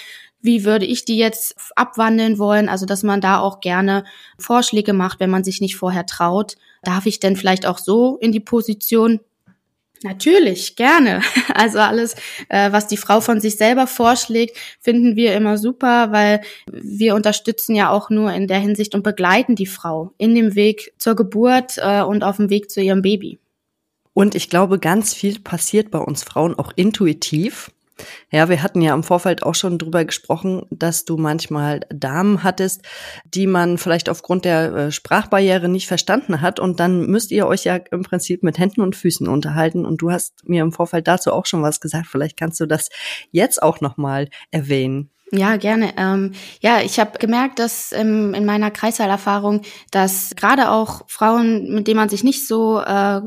wie 0.41 0.63
würde 0.63 0.85
ich 0.85 1.05
die 1.05 1.17
jetzt 1.17 1.55
abwandeln 1.75 2.37
wollen? 2.37 2.69
Also, 2.69 2.85
dass 2.85 3.01
man 3.01 3.19
da 3.19 3.39
auch 3.39 3.61
gerne 3.61 4.03
Vorschläge 4.37 4.93
macht, 4.93 5.19
wenn 5.19 5.31
man 5.31 5.43
sich 5.43 5.59
nicht 5.59 5.75
vorher 5.75 6.05
traut. 6.05 6.55
Darf 6.83 7.07
ich 7.07 7.19
denn 7.19 7.35
vielleicht 7.35 7.65
auch 7.65 7.79
so 7.79 8.17
in 8.17 8.31
die 8.31 8.39
Position 8.39 9.21
Natürlich, 10.03 10.75
gerne. 10.75 11.21
Also 11.53 11.79
alles, 11.79 12.15
äh, 12.49 12.71
was 12.71 12.87
die 12.87 12.97
Frau 12.97 13.21
von 13.21 13.39
sich 13.39 13.55
selber 13.55 13.87
vorschlägt, 13.87 14.57
finden 14.81 15.15
wir 15.15 15.35
immer 15.35 15.57
super, 15.57 16.11
weil 16.11 16.41
wir 16.69 17.15
unterstützen 17.15 17.75
ja 17.75 17.89
auch 17.89 18.09
nur 18.09 18.33
in 18.33 18.47
der 18.47 18.59
Hinsicht 18.59 18.93
und 18.93 19.03
begleiten 19.03 19.55
die 19.55 19.65
Frau 19.65 20.11
in 20.17 20.35
dem 20.35 20.55
Weg 20.55 20.93
zur 20.97 21.15
Geburt 21.15 21.77
äh, 21.77 22.01
und 22.01 22.23
auf 22.23 22.37
dem 22.37 22.49
Weg 22.49 22.69
zu 22.69 22.81
ihrem 22.81 23.01
Baby. 23.01 23.39
Und 24.13 24.35
ich 24.35 24.49
glaube, 24.49 24.79
ganz 24.79 25.13
viel 25.13 25.39
passiert 25.39 25.91
bei 25.91 25.99
uns 25.99 26.23
Frauen 26.23 26.57
auch 26.57 26.71
intuitiv. 26.75 27.71
Ja, 28.31 28.49
wir 28.49 28.61
hatten 28.61 28.81
ja 28.81 28.93
im 28.93 29.03
Vorfeld 29.03 29.43
auch 29.43 29.55
schon 29.55 29.77
drüber 29.77 30.03
gesprochen, 30.03 30.65
dass 30.69 31.05
du 31.05 31.17
manchmal 31.17 31.81
Damen 31.89 32.43
hattest, 32.43 32.81
die 33.25 33.47
man 33.47 33.77
vielleicht 33.77 34.09
aufgrund 34.09 34.45
der 34.45 34.73
äh, 34.73 34.91
Sprachbarriere 34.91 35.69
nicht 35.69 35.87
verstanden 35.87 36.41
hat 36.41 36.59
und 36.59 36.79
dann 36.79 37.05
müsst 37.07 37.31
ihr 37.31 37.47
euch 37.47 37.63
ja 37.63 37.77
im 37.91 38.03
Prinzip 38.03 38.43
mit 38.43 38.57
Händen 38.57 38.81
und 38.81 38.95
Füßen 38.95 39.27
unterhalten 39.27 39.85
und 39.85 40.01
du 40.01 40.11
hast 40.11 40.47
mir 40.47 40.61
im 40.61 40.71
Vorfeld 40.71 41.07
dazu 41.07 41.31
auch 41.31 41.45
schon 41.45 41.61
was 41.61 41.79
gesagt. 41.79 42.07
Vielleicht 42.07 42.37
kannst 42.37 42.59
du 42.59 42.65
das 42.65 42.89
jetzt 43.31 43.63
auch 43.63 43.79
noch 43.81 43.97
mal 43.97 44.29
erwähnen. 44.51 45.11
Ja, 45.31 45.57
gerne. 45.57 45.93
Ähm, 45.97 46.33
ja, 46.61 46.81
ich 46.81 46.99
habe 46.99 47.17
gemerkt, 47.17 47.57
dass 47.57 47.91
ähm, 47.91 48.35
in 48.35 48.45
meiner 48.45 48.69
Kreissaalerfahrung, 48.69 49.63
dass 49.89 50.35
gerade 50.35 50.69
auch 50.69 51.01
Frauen, 51.07 51.73
mit 51.73 51.87
denen 51.87 51.97
man 51.97 52.09
sich 52.09 52.23
nicht 52.23 52.47
so 52.47 52.79
äh, 52.79 53.21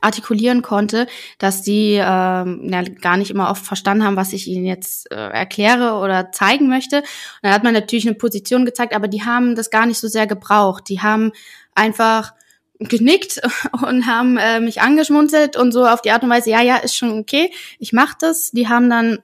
artikulieren 0.00 0.62
konnte, 0.62 1.08
dass 1.38 1.62
die 1.62 1.94
äh, 1.94 1.98
ja, 1.98 2.82
gar 3.00 3.16
nicht 3.16 3.32
immer 3.32 3.50
oft 3.50 3.64
verstanden 3.64 4.04
haben, 4.04 4.14
was 4.14 4.32
ich 4.32 4.46
ihnen 4.46 4.64
jetzt 4.64 5.10
äh, 5.10 5.16
erkläre 5.16 5.94
oder 5.94 6.30
zeigen 6.30 6.68
möchte. 6.68 6.98
Und 6.98 7.04
dann 7.42 7.52
hat 7.52 7.64
man 7.64 7.74
natürlich 7.74 8.06
eine 8.06 8.16
Position 8.16 8.64
gezeigt, 8.64 8.94
aber 8.94 9.08
die 9.08 9.24
haben 9.24 9.56
das 9.56 9.70
gar 9.70 9.86
nicht 9.86 9.98
so 9.98 10.06
sehr 10.06 10.28
gebraucht. 10.28 10.88
Die 10.88 11.00
haben 11.00 11.32
einfach 11.74 12.32
genickt 12.78 13.40
und 13.88 14.06
haben 14.06 14.36
äh, 14.38 14.60
mich 14.60 14.82
angeschmunzelt 14.82 15.56
und 15.56 15.72
so 15.72 15.84
auf 15.84 16.00
die 16.00 16.12
Art 16.12 16.22
und 16.22 16.30
Weise, 16.30 16.50
ja, 16.50 16.62
ja, 16.62 16.76
ist 16.76 16.96
schon 16.96 17.18
okay, 17.18 17.50
ich 17.80 17.92
mach 17.92 18.14
das. 18.14 18.52
Die 18.52 18.68
haben 18.68 18.88
dann 18.88 19.18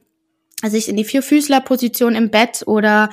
sich 0.65 0.89
in 0.89 0.97
die 0.97 1.05
Vierfüßlerposition 1.05 2.15
im 2.15 2.31
Bett 2.31 2.63
oder 2.67 3.11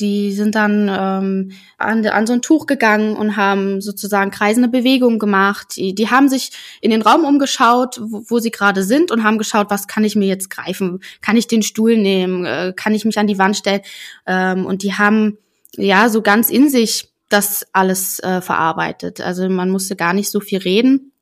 die 0.00 0.32
sind 0.32 0.54
dann 0.54 0.88
ähm, 0.88 1.52
an, 1.76 2.06
an 2.06 2.26
so 2.26 2.32
ein 2.32 2.42
Tuch 2.42 2.66
gegangen 2.66 3.16
und 3.16 3.36
haben 3.36 3.80
sozusagen 3.80 4.30
kreisende 4.30 4.68
Bewegungen 4.68 5.18
gemacht. 5.18 5.76
Die, 5.76 5.94
die 5.94 6.08
haben 6.08 6.28
sich 6.28 6.52
in 6.80 6.90
den 6.90 7.02
Raum 7.02 7.24
umgeschaut, 7.24 8.00
wo, 8.00 8.22
wo 8.28 8.38
sie 8.38 8.52
gerade 8.52 8.84
sind 8.84 9.10
und 9.10 9.24
haben 9.24 9.38
geschaut, 9.38 9.70
was 9.70 9.88
kann 9.88 10.04
ich 10.04 10.14
mir 10.14 10.28
jetzt 10.28 10.50
greifen? 10.50 11.00
Kann 11.20 11.36
ich 11.36 11.48
den 11.48 11.62
Stuhl 11.62 11.96
nehmen? 11.96 12.44
Äh, 12.44 12.72
kann 12.76 12.94
ich 12.94 13.04
mich 13.04 13.18
an 13.18 13.26
die 13.26 13.38
Wand 13.38 13.56
stellen? 13.56 13.82
Ähm, 14.26 14.66
und 14.66 14.82
die 14.84 14.94
haben 14.94 15.38
ja 15.76 16.08
so 16.08 16.22
ganz 16.22 16.48
in 16.48 16.68
sich 16.68 17.08
das 17.28 17.66
alles 17.72 18.20
äh, 18.20 18.40
verarbeitet. 18.40 19.20
Also 19.20 19.48
man 19.48 19.70
musste 19.70 19.96
gar 19.96 20.14
nicht 20.14 20.30
so 20.30 20.40
viel 20.40 20.58
reden. 20.58 21.12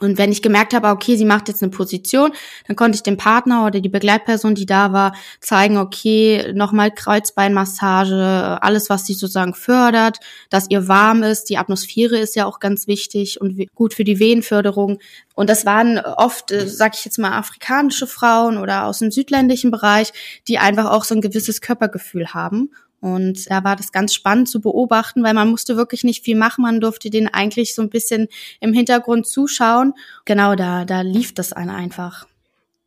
Und 0.00 0.16
wenn 0.16 0.32
ich 0.32 0.42
gemerkt 0.42 0.72
habe, 0.72 0.88
okay, 0.88 1.16
sie 1.16 1.26
macht 1.26 1.48
jetzt 1.48 1.62
eine 1.62 1.70
Position, 1.70 2.32
dann 2.66 2.74
konnte 2.74 2.96
ich 2.96 3.02
dem 3.02 3.18
Partner 3.18 3.66
oder 3.66 3.80
die 3.80 3.88
Begleitperson, 3.88 4.54
die 4.54 4.66
da 4.66 4.92
war, 4.92 5.14
zeigen, 5.40 5.76
okay, 5.76 6.52
nochmal 6.54 6.90
Kreuzbeinmassage, 6.90 8.58
alles, 8.62 8.88
was 8.88 9.06
sie 9.06 9.12
sozusagen 9.12 9.54
fördert, 9.54 10.18
dass 10.48 10.70
ihr 10.70 10.88
warm 10.88 11.22
ist. 11.22 11.50
Die 11.50 11.58
Atmosphäre 11.58 12.18
ist 12.18 12.34
ja 12.34 12.46
auch 12.46 12.60
ganz 12.60 12.86
wichtig 12.86 13.40
und 13.40 13.66
gut 13.74 13.92
für 13.92 14.04
die 14.04 14.18
Wehenförderung. 14.18 14.98
Und 15.34 15.50
das 15.50 15.66
waren 15.66 15.98
oft, 15.98 16.50
äh, 16.50 16.66
sag 16.66 16.94
ich 16.94 17.04
jetzt 17.04 17.18
mal, 17.18 17.32
afrikanische 17.32 18.06
Frauen 18.06 18.56
oder 18.56 18.86
aus 18.86 19.00
dem 19.00 19.10
südländischen 19.10 19.70
Bereich, 19.70 20.12
die 20.48 20.58
einfach 20.58 20.90
auch 20.90 21.04
so 21.04 21.14
ein 21.14 21.20
gewisses 21.20 21.60
Körpergefühl 21.60 22.28
haben 22.28 22.70
und 23.00 23.50
da 23.50 23.64
war 23.64 23.76
das 23.76 23.92
ganz 23.92 24.14
spannend 24.14 24.48
zu 24.48 24.60
beobachten, 24.60 25.22
weil 25.22 25.34
man 25.34 25.48
musste 25.48 25.76
wirklich 25.76 26.04
nicht 26.04 26.24
viel 26.24 26.36
machen. 26.36 26.62
Man 26.62 26.80
durfte 26.80 27.10
den 27.10 27.28
eigentlich 27.28 27.74
so 27.74 27.82
ein 27.82 27.90
bisschen 27.90 28.28
im 28.60 28.72
Hintergrund 28.72 29.26
zuschauen. 29.26 29.94
Genau, 30.26 30.54
da, 30.54 30.84
da 30.84 31.00
lief 31.00 31.34
das 31.34 31.52
einen 31.52 31.70
einfach. 31.70 32.26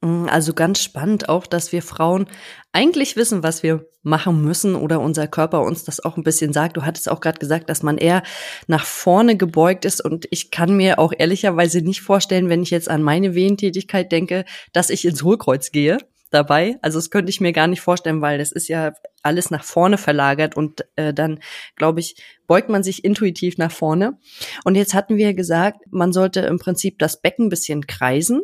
Mm, 0.02 0.28
also 0.28 0.54
ganz 0.54 0.82
spannend 0.84 1.30
auch, 1.30 1.48
dass 1.48 1.72
wir 1.72 1.82
Frauen 1.82 2.28
eigentlich 2.74 3.16
wissen, 3.16 3.42
was 3.42 3.64
wir 3.64 3.88
machen 4.04 4.42
müssen 4.44 4.76
oder 4.76 5.00
unser 5.00 5.28
Körper 5.28 5.62
uns 5.62 5.84
das 5.84 6.04
auch 6.04 6.18
ein 6.18 6.24
bisschen 6.24 6.54
sagt. 6.54 6.78
Du 6.78 6.84
hattest 6.84 7.10
auch 7.10 7.22
gerade 7.22 7.40
gesagt, 7.40 7.70
dass 7.70 7.82
man 7.82 7.98
eher 7.98 8.22
nach 8.68 8.86
vorne 8.86 9.38
gebeugt 9.38 9.86
ist 9.86 10.04
und 10.04 10.28
ich 10.30 10.52
kann 10.52 10.76
mir 10.76 11.00
auch 11.00 11.14
ehrlicherweise 11.18 11.82
nicht 11.82 12.02
vorstellen, 12.02 12.50
wenn 12.50 12.62
ich 12.62 12.70
jetzt 12.70 12.90
an 12.90 13.02
meine 13.02 13.34
Wehentätigkeit 13.34 14.12
denke, 14.12 14.46
dass 14.74 14.90
ich 14.90 15.06
ins 15.06 15.24
Hohlkreuz 15.24 15.72
gehe 15.72 15.98
dabei. 16.34 16.78
Also 16.82 16.98
das 16.98 17.10
könnte 17.10 17.30
ich 17.30 17.42
mir 17.42 17.54
gar 17.54 17.68
nicht 17.68 17.82
vorstellen, 17.82 18.22
weil 18.22 18.38
das 18.38 18.52
ist 18.52 18.68
ja 18.68 18.94
alles 19.22 19.52
nach 19.52 19.64
vorne 19.64 19.98
verlagert 19.98 20.58
und 20.58 20.86
äh, 20.96 21.14
dann, 21.14 21.40
glaube 21.76 22.00
ich, 22.00 22.16
beugt 22.48 22.70
man 22.70 22.84
sich 22.84 23.04
intuitiv 23.06 23.58
nach 23.58 23.72
vorne. 23.72 24.18
Und 24.64 24.76
jetzt 24.76 24.94
hatten 24.94 25.18
wir 25.18 25.34
gesagt, 25.34 25.82
man 25.92 26.14
sollte 26.14 26.42
im 26.42 26.60
Prinzip 26.60 27.00
das 27.00 27.22
Becken 27.22 27.50
bisschen 27.50 27.88
kreisen, 27.88 28.42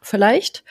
vielleicht. 0.00 0.64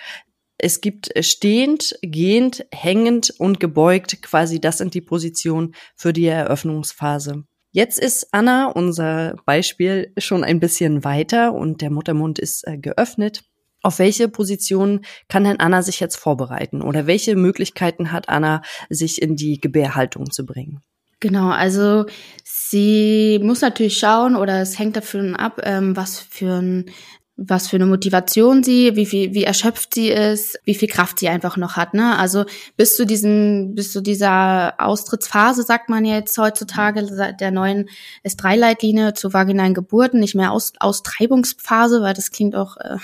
Es 0.58 0.82
gibt 0.82 1.12
stehend, 1.24 1.98
gehend, 2.02 2.66
hängend 2.72 3.34
und 3.38 3.60
gebeugt. 3.60 4.22
Quasi 4.22 4.60
das 4.60 4.78
sind 4.78 4.94
die 4.94 5.02
Positionen 5.02 5.76
für 5.96 6.14
die 6.14 6.28
Eröffnungsphase. 6.28 7.44
Jetzt 7.72 8.00
ist 8.00 8.30
Anna, 8.32 8.68
unser 8.68 9.36
Beispiel, 9.46 10.14
schon 10.18 10.46
ein 10.46 10.62
bisschen 10.62 11.04
weiter 11.04 11.54
und 11.54 11.82
der 11.82 11.90
Muttermund 11.90 12.40
ist 12.40 12.66
äh, 12.66 12.78
geöffnet. 12.78 13.44
Auf 13.86 14.00
welche 14.00 14.28
Position 14.28 15.06
kann 15.30 15.44
denn 15.44 15.60
Anna 15.60 15.84
sich 15.84 16.00
jetzt 16.00 16.16
vorbereiten 16.16 16.82
oder 16.82 17.06
welche 17.06 17.36
Möglichkeiten 17.36 18.12
hat 18.12 18.30
Anna, 18.30 18.64
sich 18.90 19.22
in 19.22 19.36
die 19.36 19.62
Gebärhaltung 19.62 20.32
zu 20.32 20.44
bringen? 20.44 20.82
Genau, 21.20 21.50
also 21.50 22.08
sie 22.44 23.40
muss 23.44 23.62
natürlich 23.62 24.00
schauen 24.00 24.36
oder 24.36 24.60
es 24.60 24.80
hängt 24.80 24.96
davon 24.96 25.36
ab, 25.36 25.62
ähm, 25.64 25.96
was 25.96 26.20
für 26.20 26.62
ein 26.64 26.86
was 27.38 27.68
für 27.68 27.76
eine 27.76 27.86
Motivation 27.86 28.64
sie, 28.64 28.96
wie 28.96 29.06
viel, 29.06 29.34
wie 29.34 29.44
erschöpft 29.44 29.94
sie 29.94 30.08
ist, 30.08 30.58
wie 30.64 30.76
viel 30.76 30.88
Kraft 30.88 31.20
sie 31.20 31.28
einfach 31.28 31.58
noch 31.58 31.76
hat. 31.76 31.94
Ne? 31.94 32.18
Also 32.18 32.46
bis 32.78 32.96
zu 32.96 33.06
diesem, 33.06 33.76
bis 33.76 33.92
zu 33.92 34.02
dieser 34.02 34.74
Austrittsphase, 34.78 35.64
sagt 35.64 35.90
man 35.90 36.06
jetzt 36.06 36.38
heutzutage, 36.38 37.34
der 37.38 37.52
neuen 37.52 37.90
S3-Leitlinie 38.26 39.14
zu 39.14 39.34
vaginalen 39.34 39.74
Geburten, 39.74 40.22
nicht 40.22 40.36
mehr 40.36 40.54
Aus, 40.54 40.74
Austreibungsphase, 40.80 42.02
weil 42.02 42.14
das 42.14 42.32
klingt 42.32 42.56
auch 42.56 42.78
äh, 42.78 42.98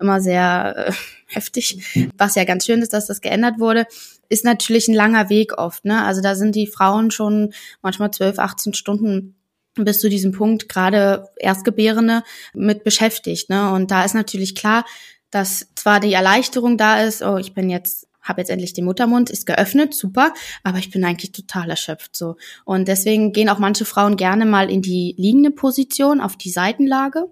immer 0.00 0.22
sehr 0.22 0.88
äh, 0.88 0.92
heftig, 1.26 2.10
was 2.16 2.36
ja 2.36 2.44
ganz 2.44 2.64
schön 2.64 2.80
ist, 2.80 2.94
dass 2.94 3.06
das 3.06 3.20
geändert 3.20 3.58
wurde, 3.58 3.86
ist 4.30 4.46
natürlich 4.46 4.88
ein 4.88 4.94
langer 4.94 5.28
Weg 5.28 5.58
oft. 5.58 5.84
Ne? 5.84 6.02
Also 6.02 6.22
da 6.22 6.34
sind 6.34 6.54
die 6.54 6.66
Frauen 6.66 7.10
schon 7.10 7.52
manchmal 7.82 8.10
12, 8.10 8.38
18 8.38 8.74
Stunden 8.74 9.33
bis 9.76 10.00
zu 10.00 10.08
diesem 10.08 10.32
Punkt 10.32 10.68
gerade 10.68 11.28
Erstgebärende 11.36 12.22
mit 12.52 12.84
beschäftigt. 12.84 13.50
Ne? 13.50 13.72
Und 13.72 13.90
da 13.90 14.04
ist 14.04 14.14
natürlich 14.14 14.54
klar, 14.54 14.84
dass 15.30 15.68
zwar 15.74 16.00
die 16.00 16.12
Erleichterung 16.12 16.78
da 16.78 17.02
ist, 17.02 17.22
oh, 17.22 17.38
ich 17.38 17.54
bin 17.54 17.70
jetzt 17.70 18.06
habe 18.24 18.40
jetzt 18.40 18.48
endlich 18.48 18.72
den 18.72 18.86
Muttermund, 18.86 19.30
ist 19.30 19.46
geöffnet, 19.46 19.94
super, 19.94 20.32
aber 20.62 20.78
ich 20.78 20.90
bin 20.90 21.04
eigentlich 21.04 21.32
total 21.32 21.70
erschöpft 21.70 22.16
so. 22.16 22.36
Und 22.64 22.88
deswegen 22.88 23.32
gehen 23.32 23.50
auch 23.50 23.58
manche 23.58 23.84
Frauen 23.84 24.16
gerne 24.16 24.46
mal 24.46 24.70
in 24.70 24.82
die 24.82 25.14
liegende 25.18 25.50
Position 25.50 26.20
auf 26.20 26.36
die 26.36 26.50
Seitenlage 26.50 27.26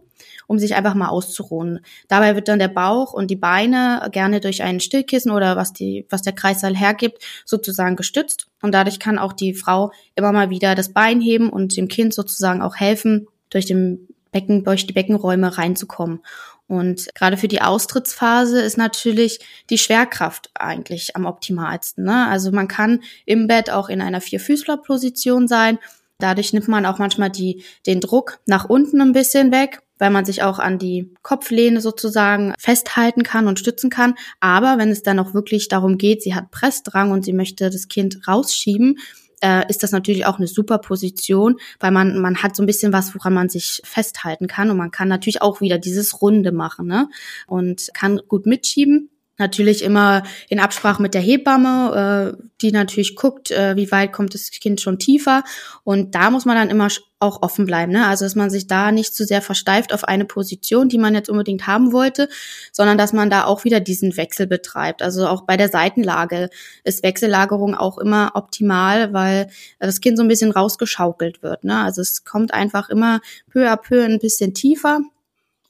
um 0.47 0.59
sich 0.59 0.75
einfach 0.75 0.95
mal 0.95 1.09
auszuruhen. 1.09 1.81
Dabei 2.09 2.35
wird 2.35 2.49
dann 2.49 2.59
der 2.59 2.69
Bauch 2.69 3.13
und 3.13 3.31
die 3.31 3.37
Beine 3.37 4.09
gerne 4.13 4.41
durch 4.41 4.63
ein 4.63 4.81
Stillkissen 4.81 5.31
oder 5.31 5.57
was 5.57 5.73
die, 5.73 6.07
was 6.11 6.23
der 6.23 6.33
Kreissaal 6.33 6.77
hergibt, 6.77 7.23
sozusagen 7.45 7.97
gestützt. 7.97 8.47
Und 8.61 8.73
dadurch 8.73 8.99
kann 8.99 9.19
auch 9.19 9.33
die 9.33 9.55
Frau 9.55 9.93
immer 10.15 10.33
mal 10.33 10.51
wieder 10.51 10.75
das 10.75 10.93
Bein 10.93 11.21
heben 11.21 11.51
und 11.51 11.77
dem 11.77 11.89
Kind 11.89 12.15
sozusagen 12.15 12.63
auch 12.63 12.77
helfen, 12.77 13.27
durch 13.51 13.67
den 13.67 14.09
Becken, 14.31 14.65
durch 14.65 14.87
die 14.87 14.95
Beckenräume 14.95 15.59
reinzukommen. 15.59 16.21
Und 16.67 17.15
gerade 17.15 17.37
für 17.37 17.49
die 17.49 17.61
Austrittsphase 17.61 18.63
ist 18.63 18.79
natürlich 18.79 19.41
die 19.69 19.77
Schwerkraft 19.77 20.51
eigentlich 20.55 21.15
am 21.17 21.27
optimalsten. 21.27 22.05
Ne? 22.05 22.27
Also 22.29 22.51
man 22.51 22.67
kann 22.67 23.01
im 23.27 23.47
Bett 23.47 23.69
auch 23.69 23.91
in 23.91 24.01
einer 24.01 24.23
Vierfüßlerposition 24.23 25.49
sein. 25.49 25.79
Dadurch 26.19 26.55
nimmt 26.55 26.69
man 26.69 26.87
auch 26.87 26.99
manchmal 26.99 27.29
die, 27.29 27.63
den 27.87 28.01
Druck 28.01 28.41
nach 28.47 28.65
unten 28.71 29.03
ein 29.03 29.13
bisschen 29.13 29.53
weg 29.53 29.83
weil 30.03 30.11
man 30.11 30.25
sich 30.25 30.43
auch 30.43 30.59
an 30.59 30.81
die 30.81 31.15
Kopflehne 31.23 31.81
sozusagen 31.81 32.55
festhalten 32.59 33.23
kann 33.23 33.47
und 33.47 33.61
stützen 33.61 33.89
kann. 33.89 34.15
Aber 34.41 34.77
wenn 34.77 34.91
es 34.91 35.05
dann 35.05 35.21
auch 35.21 35.33
wirklich 35.33 35.69
darum 35.69 35.97
geht, 35.97 36.25
sie 36.25 36.35
hat 36.35 36.51
Pressdrang 36.51 37.13
und 37.13 37.25
sie 37.25 37.33
möchte 37.33 37.71
das 37.71 37.87
Kind 37.87 38.27
rausschieben, 38.27 38.99
äh, 39.43 39.63
ist 39.69 39.85
das 39.85 39.93
natürlich 39.93 40.27
auch 40.27 40.39
eine 40.39 40.49
super 40.49 40.79
Position, 40.79 41.61
weil 41.79 41.93
man, 41.93 42.19
man 42.19 42.43
hat 42.43 42.57
so 42.57 42.65
ein 42.65 42.67
bisschen 42.67 42.93
was, 42.93 43.15
woran 43.15 43.33
man 43.33 43.49
sich 43.49 43.81
festhalten 43.85 44.49
kann 44.49 44.71
und 44.71 44.77
man 44.77 44.91
kann 44.91 45.07
natürlich 45.07 45.41
auch 45.41 45.61
wieder 45.61 45.79
dieses 45.79 46.21
Runde 46.21 46.51
machen 46.51 46.89
ne? 46.89 47.09
und 47.47 47.89
kann 47.95 48.21
gut 48.27 48.45
mitschieben. 48.45 49.09
Natürlich 49.39 49.83
immer 49.83 50.25
in 50.49 50.59
Absprache 50.59 51.01
mit 51.01 51.15
der 51.15 51.21
Hebamme, 51.21 52.37
äh, 52.37 52.43
die 52.61 52.73
natürlich 52.73 53.15
guckt, 53.15 53.53
äh, 53.53 53.77
wie 53.77 53.93
weit 53.93 54.13
kommt 54.13 54.35
das 54.35 54.51
Kind 54.51 54.81
schon 54.81 54.99
tiefer. 54.99 55.45
Und 55.85 56.17
da 56.17 56.31
muss 56.31 56.45
man 56.45 56.57
dann 56.57 56.71
immer 56.71 56.91
auch 57.23 57.43
offen 57.43 57.65
bleiben. 57.65 57.93
Ne? 57.93 58.07
Also 58.07 58.25
dass 58.25 58.35
man 58.35 58.51
sich 58.51 58.67
da 58.67 58.93
nicht 58.93 59.15
zu 59.15 59.25
sehr 59.25 59.41
versteift 59.41 59.95
auf 59.95 60.05
eine 60.05 60.25
Position, 60.25 60.89
die 60.89 60.99
man 60.99 61.15
jetzt 61.15 61.31
unbedingt 61.31 61.67
haben 61.67 61.93
wollte, 61.93 62.29
sondern 62.73 62.99
dass 62.99 63.13
man 63.13 63.31
da 63.31 63.45
auch 63.45 63.65
wieder 63.65 63.81
diesen 63.81 64.17
Wechsel 64.17 64.47
betreibt. 64.47 65.03
Also 65.03 65.27
auch 65.27 65.43
bei 65.43 65.57
der 65.57 65.69
Seitenlage 65.69 66.51
ist 66.85 67.03
Wechsellagerung 67.03 67.75
auch 67.75 67.99
immer 67.99 68.33
optimal, 68.35 69.13
weil 69.13 69.49
das 69.79 70.01
Kind 70.01 70.19
so 70.19 70.25
ein 70.25 70.29
bisschen 70.29 70.51
rausgeschaukelt 70.51 71.43
wird. 71.43 71.65
Ne? 71.65 71.83
Also 71.83 72.03
es 72.03 72.25
kommt 72.25 72.53
einfach 72.53 72.91
immer 72.91 73.21
peu 73.51 73.71
à 73.71 73.77
peu 73.77 74.05
ein 74.05 74.19
bisschen 74.19 74.53
tiefer 74.53 75.01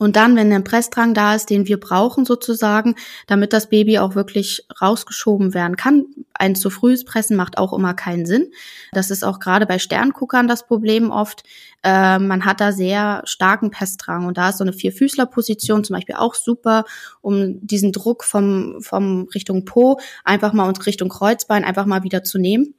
und 0.03 0.17
dann, 0.17 0.35
wenn 0.35 0.51
der 0.51 0.61
Pressdrang 0.61 1.15
da 1.15 1.35
ist, 1.35 1.49
den 1.49 1.69
wir 1.69 1.79
brauchen 1.79 2.25
sozusagen, 2.25 2.97
damit 3.29 3.53
das 3.53 3.69
Baby 3.69 4.01
auch 4.01 4.17
wirklich 4.17 4.67
rausgeschoben 4.81 5.55
werden 5.55 5.77
kann. 5.77 6.07
Ein 6.35 6.57
zu 6.57 6.71
frühes 6.71 7.05
Pressen 7.05 7.37
macht 7.37 7.57
auch 7.57 7.73
immer 7.73 7.95
keinen 7.95 8.27
Sinn. 8.27 8.51
Das 8.93 9.13
ist 9.13 9.23
auch 9.23 9.39
gerade 9.39 9.65
bei 9.65 9.79
Sternguckern 9.79 10.49
das 10.49 10.67
Problem 10.67 11.13
oft. 11.13 11.45
Äh, 11.85 12.19
man 12.19 12.45
hat 12.45 12.61
da 12.61 12.73
sehr 12.73 13.23
starken 13.27 13.71
Pressdrang 13.71 14.27
und 14.27 14.39
da 14.39 14.49
ist 14.49 14.59
so 14.59 14.65
eine 14.65 14.73
Vierfüßlerposition 14.73 15.85
zum 15.85 15.95
Beispiel 15.95 16.17
auch 16.17 16.35
super, 16.35 16.85
um 17.21 17.65
diesen 17.65 17.93
Druck 17.93 18.25
vom, 18.25 18.79
vom 18.81 19.29
Richtung 19.35 19.65
Po 19.65 20.01
einfach 20.25 20.53
mal 20.53 20.67
und 20.67 20.85
Richtung 20.85 21.11
Kreuzbein 21.11 21.65
einfach 21.65 21.87
mal 21.87 22.03
wieder 22.03 22.25
zu 22.25 22.39
nehmen. 22.39 22.75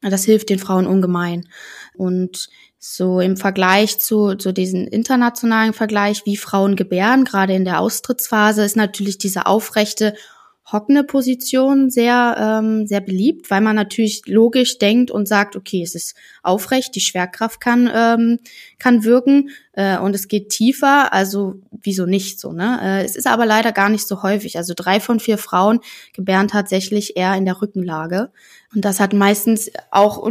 Das 0.00 0.24
hilft 0.24 0.50
den 0.50 0.58
Frauen 0.58 0.86
ungemein. 0.86 1.48
Und 1.94 2.48
so 2.78 3.20
im 3.20 3.36
Vergleich 3.36 3.98
zu, 3.98 4.34
zu 4.36 4.52
diesem 4.52 4.86
internationalen 4.86 5.72
Vergleich, 5.72 6.24
wie 6.24 6.36
Frauen 6.36 6.76
gebären, 6.76 7.24
gerade 7.24 7.54
in 7.54 7.64
der 7.64 7.80
Austrittsphase, 7.80 8.64
ist 8.64 8.76
natürlich 8.76 9.18
diese 9.18 9.46
aufrechte 9.46 10.14
hockende 10.70 11.02
Position 11.02 11.90
sehr, 11.90 12.36
ähm, 12.38 12.86
sehr 12.86 13.00
beliebt, 13.00 13.50
weil 13.50 13.60
man 13.60 13.74
natürlich 13.74 14.22
logisch 14.26 14.78
denkt 14.78 15.10
und 15.10 15.26
sagt, 15.26 15.56
okay, 15.56 15.82
es 15.82 15.94
ist 15.94 16.14
aufrecht, 16.42 16.94
die 16.94 17.00
Schwerkraft 17.00 17.60
kann, 17.60 17.90
ähm, 17.92 18.38
kann 18.78 19.04
wirken 19.04 19.50
äh, 19.72 19.98
und 19.98 20.14
es 20.14 20.28
geht 20.28 20.50
tiefer, 20.50 21.12
also 21.12 21.54
wieso 21.82 22.06
nicht 22.06 22.40
so, 22.40 22.52
ne? 22.52 22.78
Äh, 22.82 23.04
es 23.04 23.16
ist 23.16 23.26
aber 23.26 23.46
leider 23.46 23.72
gar 23.72 23.88
nicht 23.88 24.06
so 24.06 24.22
häufig. 24.22 24.56
Also 24.56 24.74
drei 24.76 25.00
von 25.00 25.20
vier 25.20 25.38
Frauen 25.38 25.80
gebären 26.12 26.48
tatsächlich 26.48 27.16
eher 27.16 27.34
in 27.34 27.44
der 27.44 27.60
Rückenlage. 27.60 28.30
Und 28.74 28.84
das 28.84 29.00
hat 29.00 29.12
meistens 29.12 29.70
auch 29.90 30.28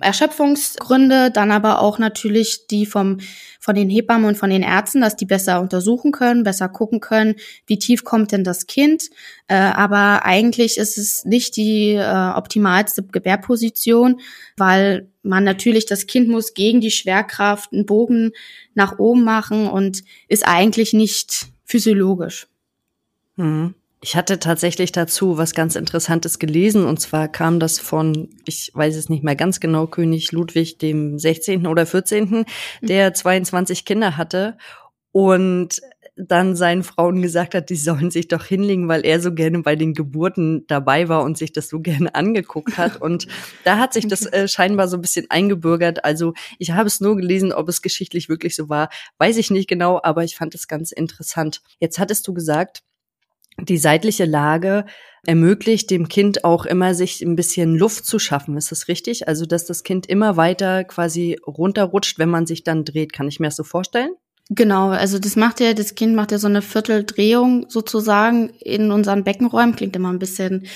Erschöpfungsgründe, 0.00 1.30
dann 1.30 1.50
aber 1.50 1.80
auch 1.80 1.98
natürlich 1.98 2.66
die 2.66 2.86
vom, 2.86 3.18
von 3.60 3.74
den 3.74 3.88
Hebammen 3.88 4.26
und 4.26 4.36
von 4.36 4.50
den 4.50 4.62
Ärzten, 4.62 5.00
dass 5.00 5.16
die 5.16 5.26
besser 5.26 5.60
untersuchen 5.60 6.12
können, 6.12 6.44
besser 6.44 6.68
gucken 6.68 7.00
können, 7.00 7.36
wie 7.66 7.78
tief 7.78 8.04
kommt 8.04 8.32
denn 8.32 8.44
das 8.44 8.66
Kind. 8.66 9.04
Äh, 9.48 9.56
aber 9.56 10.24
eigentlich 10.24 10.76
ist 10.76 10.98
es 10.98 11.24
nicht 11.24 11.56
die 11.56 11.94
äh, 11.94 12.30
optimalste 12.34 13.02
Gebärposition, 13.02 14.20
weil 14.56 15.11
man 15.22 15.44
natürlich, 15.44 15.86
das 15.86 16.06
Kind 16.06 16.28
muss 16.28 16.54
gegen 16.54 16.80
die 16.80 16.90
Schwerkraft 16.90 17.72
einen 17.72 17.86
Bogen 17.86 18.32
nach 18.74 18.98
oben 18.98 19.24
machen 19.24 19.68
und 19.68 20.02
ist 20.28 20.46
eigentlich 20.46 20.92
nicht 20.92 21.46
physiologisch. 21.64 22.48
Mhm. 23.36 23.74
Ich 24.04 24.16
hatte 24.16 24.40
tatsächlich 24.40 24.90
dazu 24.90 25.38
was 25.38 25.54
ganz 25.54 25.76
Interessantes 25.76 26.40
gelesen 26.40 26.84
und 26.84 27.00
zwar 27.00 27.28
kam 27.28 27.60
das 27.60 27.78
von, 27.78 28.30
ich 28.46 28.72
weiß 28.74 28.96
es 28.96 29.08
nicht 29.08 29.22
mehr 29.22 29.36
ganz 29.36 29.60
genau, 29.60 29.86
König 29.86 30.32
Ludwig 30.32 30.78
dem 30.78 31.20
16. 31.20 31.68
oder 31.68 31.86
14., 31.86 32.28
mhm. 32.28 32.44
der 32.80 33.14
22 33.14 33.84
Kinder 33.84 34.16
hatte 34.16 34.58
und 35.12 35.80
dann 36.16 36.54
seinen 36.56 36.82
Frauen 36.82 37.22
gesagt 37.22 37.54
hat, 37.54 37.70
die 37.70 37.76
sollen 37.76 38.10
sich 38.10 38.28
doch 38.28 38.44
hinlegen, 38.44 38.88
weil 38.88 39.04
er 39.06 39.20
so 39.20 39.32
gerne 39.32 39.60
bei 39.60 39.76
den 39.76 39.94
Geburten 39.94 40.66
dabei 40.66 41.08
war 41.08 41.22
und 41.22 41.38
sich 41.38 41.52
das 41.52 41.68
so 41.68 41.80
gerne 41.80 42.14
angeguckt 42.14 42.76
hat. 42.76 43.00
Und 43.00 43.26
da 43.64 43.78
hat 43.78 43.94
sich 43.94 44.06
das 44.06 44.26
äh, 44.26 44.46
scheinbar 44.46 44.88
so 44.88 44.98
ein 44.98 45.00
bisschen 45.00 45.26
eingebürgert. 45.30 46.04
Also 46.04 46.34
ich 46.58 46.72
habe 46.72 46.86
es 46.86 47.00
nur 47.00 47.16
gelesen, 47.16 47.52
ob 47.52 47.68
es 47.68 47.80
geschichtlich 47.80 48.28
wirklich 48.28 48.54
so 48.54 48.68
war, 48.68 48.90
weiß 49.18 49.38
ich 49.38 49.50
nicht 49.50 49.68
genau, 49.68 50.00
aber 50.02 50.22
ich 50.24 50.36
fand 50.36 50.54
es 50.54 50.68
ganz 50.68 50.92
interessant. 50.92 51.62
Jetzt 51.80 51.98
hattest 51.98 52.28
du 52.28 52.34
gesagt, 52.34 52.82
die 53.58 53.78
seitliche 53.78 54.24
Lage 54.24 54.86
ermöglicht 55.24 55.90
dem 55.90 56.08
Kind 56.08 56.44
auch 56.44 56.66
immer, 56.66 56.94
sich 56.94 57.20
ein 57.22 57.36
bisschen 57.36 57.76
Luft 57.76 58.06
zu 58.06 58.18
schaffen. 58.18 58.56
Ist 58.56 58.72
das 58.72 58.88
richtig? 58.88 59.28
Also, 59.28 59.46
dass 59.46 59.66
das 59.66 59.82
Kind 59.82 60.06
immer 60.06 60.36
weiter 60.36 60.84
quasi 60.84 61.38
runterrutscht, 61.46 62.18
wenn 62.18 62.30
man 62.30 62.46
sich 62.46 62.64
dann 62.64 62.84
dreht. 62.84 63.12
Kann 63.12 63.28
ich 63.28 63.40
mir 63.40 63.48
das 63.48 63.56
so 63.56 63.64
vorstellen? 63.64 64.14
Genau, 64.50 64.90
also 64.90 65.18
das 65.18 65.36
macht 65.36 65.60
ja, 65.60 65.72
das 65.72 65.94
Kind 65.94 66.14
macht 66.14 66.32
ja 66.32 66.38
so 66.38 66.48
eine 66.48 66.62
Vierteldrehung 66.62 67.66
sozusagen 67.70 68.50
in 68.60 68.90
unseren 68.90 69.24
Beckenräumen. 69.24 69.76
Klingt 69.76 69.96
immer 69.96 70.12
ein 70.12 70.18
bisschen 70.18 70.66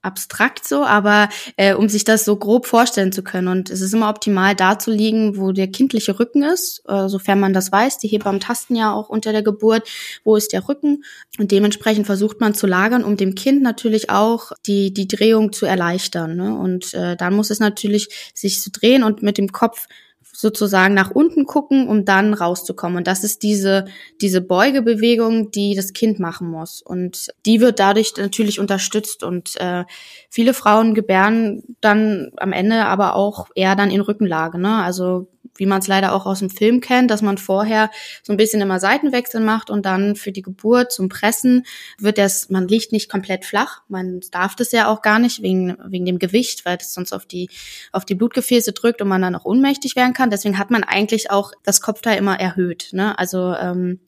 abstrakt 0.00 0.66
so, 0.66 0.84
aber 0.84 1.28
äh, 1.56 1.74
um 1.74 1.88
sich 1.88 2.04
das 2.04 2.24
so 2.24 2.36
grob 2.36 2.66
vorstellen 2.66 3.12
zu 3.12 3.22
können. 3.22 3.48
Und 3.48 3.68
es 3.68 3.80
ist 3.80 3.92
immer 3.92 4.08
optimal, 4.08 4.54
da 4.54 4.78
zu 4.78 4.90
liegen, 4.92 5.36
wo 5.36 5.52
der 5.52 5.68
kindliche 5.68 6.18
Rücken 6.18 6.42
ist, 6.42 6.82
äh, 6.86 7.08
sofern 7.08 7.40
man 7.40 7.52
das 7.52 7.72
weiß. 7.72 7.98
Die 7.98 8.08
Hebammen 8.08 8.40
tasten 8.40 8.76
ja 8.76 8.92
auch 8.92 9.08
unter 9.08 9.32
der 9.32 9.42
Geburt, 9.42 9.88
wo 10.24 10.36
ist 10.36 10.52
der 10.52 10.68
Rücken. 10.68 11.02
Und 11.38 11.50
dementsprechend 11.50 12.06
versucht 12.06 12.40
man 12.40 12.54
zu 12.54 12.66
lagern, 12.66 13.04
um 13.04 13.16
dem 13.16 13.34
Kind 13.34 13.62
natürlich 13.62 14.08
auch 14.08 14.52
die, 14.66 14.94
die 14.94 15.08
Drehung 15.08 15.52
zu 15.52 15.66
erleichtern. 15.66 16.36
Ne? 16.36 16.56
Und 16.56 16.94
äh, 16.94 17.16
dann 17.16 17.34
muss 17.34 17.50
es 17.50 17.58
natürlich 17.58 18.32
sich 18.34 18.60
zu 18.62 18.70
drehen 18.70 19.02
und 19.02 19.22
mit 19.22 19.36
dem 19.36 19.50
Kopf 19.50 19.86
sozusagen 20.32 20.94
nach 20.94 21.10
unten 21.10 21.46
gucken, 21.46 21.88
um 21.88 22.04
dann 22.04 22.32
rauszukommen. 22.32 22.98
Und 22.98 23.06
das 23.06 23.24
ist 23.24 23.42
diese, 23.42 23.86
diese 24.20 24.40
Beugebewegung, 24.40 25.50
die 25.50 25.74
das 25.74 25.92
Kind 25.92 26.20
machen 26.20 26.48
muss. 26.48 26.80
Und 26.80 27.28
die 27.44 27.60
wird 27.60 27.80
dadurch 27.80 28.12
natürlich 28.16 28.60
unterstützt. 28.60 29.24
Und 29.24 29.60
äh, 29.60 29.84
viele 30.30 30.54
Frauen 30.54 30.94
gebären 30.94 31.64
dann 31.80 32.30
am 32.36 32.52
Ende 32.52 32.86
aber 32.86 33.16
auch 33.16 33.48
eher 33.56 33.74
dann 33.74 33.90
in 33.90 34.00
Rückenlage. 34.00 34.58
Ne? 34.58 34.82
Also 34.82 35.26
wie 35.58 35.66
man 35.66 35.80
es 35.80 35.86
leider 35.86 36.14
auch 36.14 36.24
aus 36.24 36.38
dem 36.38 36.48
Film 36.48 36.80
kennt, 36.80 37.10
dass 37.10 37.20
man 37.20 37.36
vorher 37.36 37.90
so 38.22 38.32
ein 38.32 38.36
bisschen 38.36 38.62
immer 38.62 38.80
Seitenwechsel 38.80 39.40
macht 39.40 39.68
und 39.68 39.84
dann 39.84 40.16
für 40.16 40.32
die 40.32 40.42
Geburt 40.42 40.90
zum 40.92 41.08
Pressen 41.08 41.66
wird 41.98 42.16
das, 42.16 42.48
man 42.48 42.66
liegt 42.66 42.92
nicht 42.92 43.10
komplett 43.10 43.44
flach. 43.44 43.82
Man 43.88 44.20
darf 44.30 44.56
das 44.56 44.72
ja 44.72 44.88
auch 44.88 45.02
gar 45.02 45.18
nicht 45.18 45.42
wegen, 45.42 45.76
wegen 45.86 46.06
dem 46.06 46.18
Gewicht, 46.18 46.64
weil 46.64 46.78
das 46.78 46.94
sonst 46.94 47.12
auf 47.12 47.26
die, 47.26 47.50
auf 47.92 48.04
die 48.04 48.14
Blutgefäße 48.14 48.72
drückt 48.72 49.02
und 49.02 49.08
man 49.08 49.20
dann 49.20 49.34
auch 49.34 49.44
ohnmächtig 49.44 49.96
werden 49.96 50.14
kann. 50.14 50.30
Deswegen 50.30 50.58
hat 50.58 50.70
man 50.70 50.84
eigentlich 50.84 51.30
auch 51.30 51.52
das 51.64 51.80
Kopfteil 51.80 52.16
immer 52.16 52.38
erhöht. 52.38 52.90
Ne? 52.92 53.18
Also 53.18 53.54
ähm, 53.54 54.00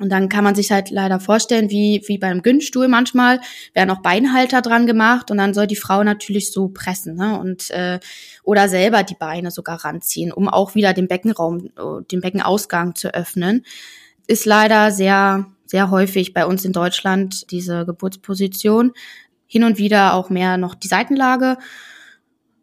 und 0.00 0.08
dann 0.08 0.28
kann 0.28 0.44
man 0.44 0.54
sich 0.54 0.72
halt 0.72 0.90
leider 0.90 1.20
vorstellen, 1.20 1.70
wie, 1.70 2.02
wie 2.06 2.18
beim 2.18 2.42
Günststuhl 2.42 2.88
manchmal 2.88 3.40
werden 3.74 3.90
auch 3.90 4.00
Beinhalter 4.00 4.62
dran 4.62 4.86
gemacht 4.86 5.30
und 5.30 5.36
dann 5.36 5.52
soll 5.52 5.66
die 5.66 5.76
Frau 5.76 6.02
natürlich 6.02 6.52
so 6.52 6.68
pressen 6.68 7.16
ne? 7.16 7.38
und 7.38 7.70
äh, 7.70 8.00
oder 8.42 8.68
selber 8.68 9.02
die 9.02 9.14
Beine 9.14 9.50
sogar 9.50 9.84
ranziehen, 9.84 10.32
um 10.32 10.48
auch 10.48 10.74
wieder 10.74 10.94
den 10.94 11.06
Beckenraum, 11.06 11.70
den 12.10 12.20
Beckenausgang 12.20 12.94
zu 12.94 13.12
öffnen. 13.14 13.64
Ist 14.26 14.46
leider 14.46 14.90
sehr, 14.90 15.46
sehr 15.66 15.90
häufig 15.90 16.32
bei 16.32 16.46
uns 16.46 16.64
in 16.64 16.72
Deutschland 16.72 17.50
diese 17.50 17.84
Geburtsposition. 17.84 18.92
Hin 19.46 19.64
und 19.64 19.78
wieder 19.78 20.14
auch 20.14 20.30
mehr 20.30 20.56
noch 20.56 20.74
die 20.74 20.88
Seitenlage. 20.88 21.58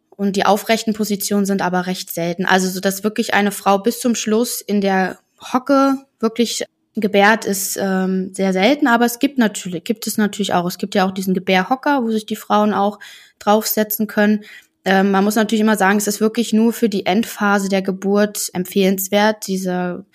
Und 0.08 0.34
die 0.34 0.46
aufrechten 0.46 0.94
Positionen 0.94 1.46
sind 1.46 1.62
aber 1.62 1.86
recht 1.86 2.12
selten. 2.12 2.46
Also, 2.46 2.68
so 2.68 2.80
dass 2.80 3.04
wirklich 3.04 3.34
eine 3.34 3.52
Frau 3.52 3.78
bis 3.78 4.00
zum 4.00 4.14
Schluss 4.14 4.60
in 4.60 4.80
der 4.80 5.18
Hocke 5.52 5.98
wirklich 6.18 6.64
gebärt 6.94 7.44
ist 7.44 7.78
ähm, 7.80 8.32
sehr 8.34 8.52
selten, 8.52 8.86
aber 8.86 9.04
es 9.04 9.18
gibt 9.18 9.38
natürlich, 9.38 9.84
gibt 9.84 10.06
es 10.06 10.18
natürlich 10.18 10.54
auch. 10.54 10.66
Es 10.66 10.78
gibt 10.78 10.94
ja 10.94 11.06
auch 11.06 11.12
diesen 11.12 11.34
Gebärhocker, 11.34 12.02
wo 12.02 12.10
sich 12.10 12.26
die 12.26 12.36
Frauen 12.36 12.74
auch 12.74 12.98
draufsetzen 13.38 14.06
können. 14.06 14.44
Ähm, 14.84 15.10
man 15.10 15.24
muss 15.24 15.36
natürlich 15.36 15.60
immer 15.60 15.76
sagen, 15.76 15.98
es 15.98 16.06
ist 16.06 16.20
wirklich 16.20 16.52
nur 16.52 16.72
für 16.72 16.88
die 16.88 17.06
Endphase 17.06 17.68
der 17.68 17.82
Geburt 17.82 18.50
empfehlenswert, 18.52 19.46
diese, 19.46 20.06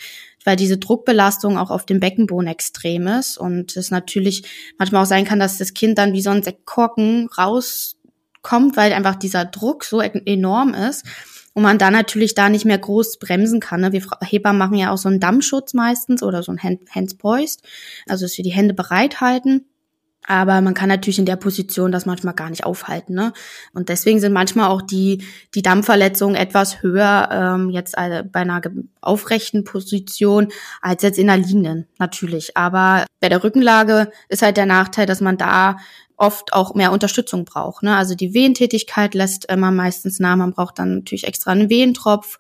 weil 0.44 0.56
diese 0.56 0.78
Druckbelastung 0.78 1.58
auch 1.58 1.72
auf 1.72 1.86
dem 1.86 2.00
Beckenboden 2.00 2.48
extrem 2.48 3.08
ist 3.08 3.38
und 3.38 3.78
es 3.78 3.92
natürlich 3.92 4.44
manchmal 4.78 5.04
auch 5.04 5.08
sein 5.08 5.26
kann, 5.26 5.40
dass 5.40 5.58
das 5.58 5.74
Kind 5.74 5.98
dann 5.98 6.14
wie 6.14 6.22
so 6.22 6.32
ein 6.32 6.44
Sektkorken 6.44 7.30
rauskommt, 7.38 8.76
weil 8.76 8.94
einfach 8.94 9.16
dieser 9.16 9.46
Druck 9.46 9.84
so 9.84 10.02
enorm 10.02 10.74
ist 10.74 11.06
und 11.54 11.64
man 11.64 11.78
dann 11.78 11.94
natürlich 11.94 12.36
da 12.36 12.50
nicht 12.50 12.66
mehr 12.66 12.78
groß 12.78 13.20
bremsen 13.20 13.60
kann. 13.60 13.82
Ne? 13.82 13.92
Wir 13.92 14.04
Hebammen 14.22 14.58
machen 14.58 14.78
ja 14.78 14.92
auch 14.92 14.98
so 14.98 15.10
einen 15.10 15.20
Dammschutz 15.20 15.74
meistens 15.74 16.24
oder 16.24 16.44
so 16.44 16.52
ein 16.52 16.62
Hand, 16.62 16.82
Hands 16.94 17.14
Poised, 17.16 17.62
also 18.08 18.26
dass 18.26 18.38
wir 18.38 18.44
die 18.44 18.52
Hände 18.52 18.74
bereithalten. 18.74 19.66
Aber 20.26 20.62
man 20.62 20.74
kann 20.74 20.88
natürlich 20.88 21.20
in 21.20 21.26
der 21.26 21.36
Position 21.36 21.92
das 21.92 22.06
manchmal 22.06 22.34
gar 22.34 22.50
nicht 22.50 22.66
aufhalten. 22.66 23.14
Ne? 23.14 23.34
Und 23.74 23.90
deswegen 23.90 24.22
sind 24.22 24.32
manchmal 24.32 24.70
auch 24.70 24.82
die, 24.82 25.26
die 25.54 25.62
Dammverletzungen 25.62 26.36
etwas 26.36 26.82
höher 26.82 27.30
ähm, 27.32 27.70
jetzt 27.70 27.96
bei 27.96 28.40
einer 28.40 28.62
aufrechten 29.02 29.66
Position 29.66 30.48
als 30.82 31.04
jetzt 31.04 31.20
in 31.20 31.28
der 31.28 31.38
liegenden, 31.38 31.88
natürlich. 32.00 32.56
Aber 32.56 33.06
bei 33.20 33.28
der 33.28 33.44
Rückenlage 33.44 34.12
ist 34.30 34.42
halt 34.42 34.56
der 34.56 34.66
Nachteil, 34.66 35.06
dass 35.06 35.20
man 35.20 35.38
da 35.38 35.78
oft 36.24 36.54
auch 36.54 36.74
mehr 36.74 36.92
Unterstützung 36.92 37.44
braucht. 37.44 37.84
Ne? 37.84 37.96
Also 37.96 38.16
die 38.16 38.34
Wehentätigkeit 38.34 39.14
lässt 39.14 39.46
immer 39.52 39.72
meistens 39.72 40.20
nach. 40.20 40.38
Man 40.38 40.54
braucht 40.54 40.80
dann 40.80 40.96
natürlich 40.96 41.28
extra 41.28 41.52
einen 41.52 41.70
Wehentropf. 41.70 42.38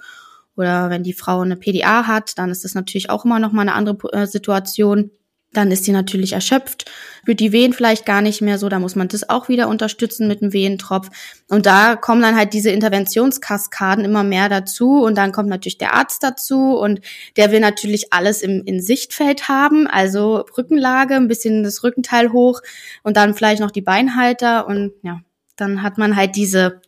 Oder 0.55 0.89
wenn 0.89 1.03
die 1.03 1.13
Frau 1.13 1.41
eine 1.41 1.55
PDA 1.55 2.07
hat, 2.07 2.37
dann 2.37 2.49
ist 2.49 2.63
das 2.63 2.75
natürlich 2.75 3.09
auch 3.09 3.25
immer 3.25 3.39
noch 3.39 3.51
mal 3.51 3.63
eine 3.63 3.73
andere 3.73 3.97
äh, 4.13 4.27
Situation. 4.27 5.11
Dann 5.53 5.71
ist 5.71 5.87
die 5.87 5.91
natürlich 5.91 6.33
erschöpft, 6.33 6.91
wird 7.25 7.39
die 7.39 7.51
Wehen 7.51 7.73
vielleicht 7.73 8.05
gar 8.05 8.21
nicht 8.21 8.41
mehr 8.41 8.57
so, 8.57 8.69
da 8.69 8.79
muss 8.79 8.95
man 8.95 9.07
das 9.07 9.29
auch 9.29 9.47
wieder 9.47 9.67
unterstützen 9.69 10.27
mit 10.27 10.41
dem 10.41 10.51
Wehentropf. 10.51 11.09
Und 11.47 11.65
da 11.65 11.95
kommen 11.95 12.21
dann 12.21 12.35
halt 12.35 12.53
diese 12.53 12.71
Interventionskaskaden 12.71 14.03
immer 14.03 14.23
mehr 14.23 14.49
dazu 14.49 15.03
und 15.03 15.17
dann 15.17 15.31
kommt 15.31 15.49
natürlich 15.49 15.77
der 15.77 15.93
Arzt 15.93 16.23
dazu 16.23 16.77
und 16.77 17.01
der 17.37 17.51
will 17.51 17.59
natürlich 17.59 18.11
alles 18.11 18.41
im 18.41 18.63
in 18.65 18.81
Sichtfeld 18.81 19.47
haben, 19.47 19.87
also 19.87 20.45
Rückenlage, 20.57 21.15
ein 21.15 21.27
bisschen 21.27 21.63
das 21.63 21.83
Rückenteil 21.83 22.31
hoch 22.31 22.61
und 23.03 23.17
dann 23.17 23.33
vielleicht 23.33 23.61
noch 23.61 23.71
die 23.71 23.81
Beinhalter 23.81 24.67
und 24.67 24.93
ja, 25.03 25.21
dann 25.55 25.83
hat 25.83 25.97
man 25.97 26.15
halt 26.15 26.35
diese 26.35 26.81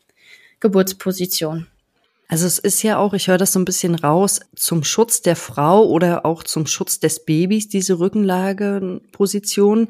Geburtsposition. 0.60 1.68
Also 2.28 2.48
es 2.48 2.58
ist 2.58 2.82
ja 2.82 2.98
auch, 2.98 3.14
ich 3.14 3.28
höre 3.28 3.38
das 3.38 3.54
so 3.54 3.60
ein 3.60 3.66
bisschen 3.66 3.94
raus, 3.94 4.40
zum 4.56 4.84
Schutz 4.84 5.22
der 5.22 5.36
Frau 5.36 5.86
oder 5.86 6.26
auch 6.26 6.44
zum 6.44 6.66
Schutz 6.66 7.00
des 7.00 7.24
Babys, 7.24 7.68
diese 7.68 8.00
Rückenlageposition, 8.00 9.90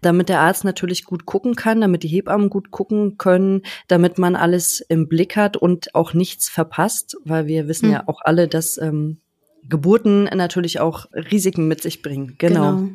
damit 0.00 0.30
der 0.30 0.40
Arzt 0.40 0.64
natürlich 0.64 1.04
gut 1.04 1.26
gucken 1.26 1.54
kann, 1.54 1.82
damit 1.82 2.02
die 2.02 2.08
Hebammen 2.08 2.48
gut 2.48 2.70
gucken 2.70 3.18
können, 3.18 3.62
damit 3.88 4.16
man 4.16 4.36
alles 4.36 4.80
im 4.80 5.06
Blick 5.06 5.36
hat 5.36 5.56
und 5.58 5.94
auch 5.94 6.14
nichts 6.14 6.48
verpasst, 6.48 7.18
weil 7.24 7.46
wir 7.46 7.68
wissen 7.68 7.86
hm. 7.86 7.92
ja 7.92 8.04
auch 8.06 8.20
alle, 8.22 8.48
dass 8.48 8.78
ähm, 8.78 9.18
Geburten 9.68 10.24
natürlich 10.24 10.80
auch 10.80 11.06
Risiken 11.12 11.68
mit 11.68 11.82
sich 11.82 12.00
bringen. 12.00 12.36
Genau. 12.38 12.76
genau. 12.76 12.88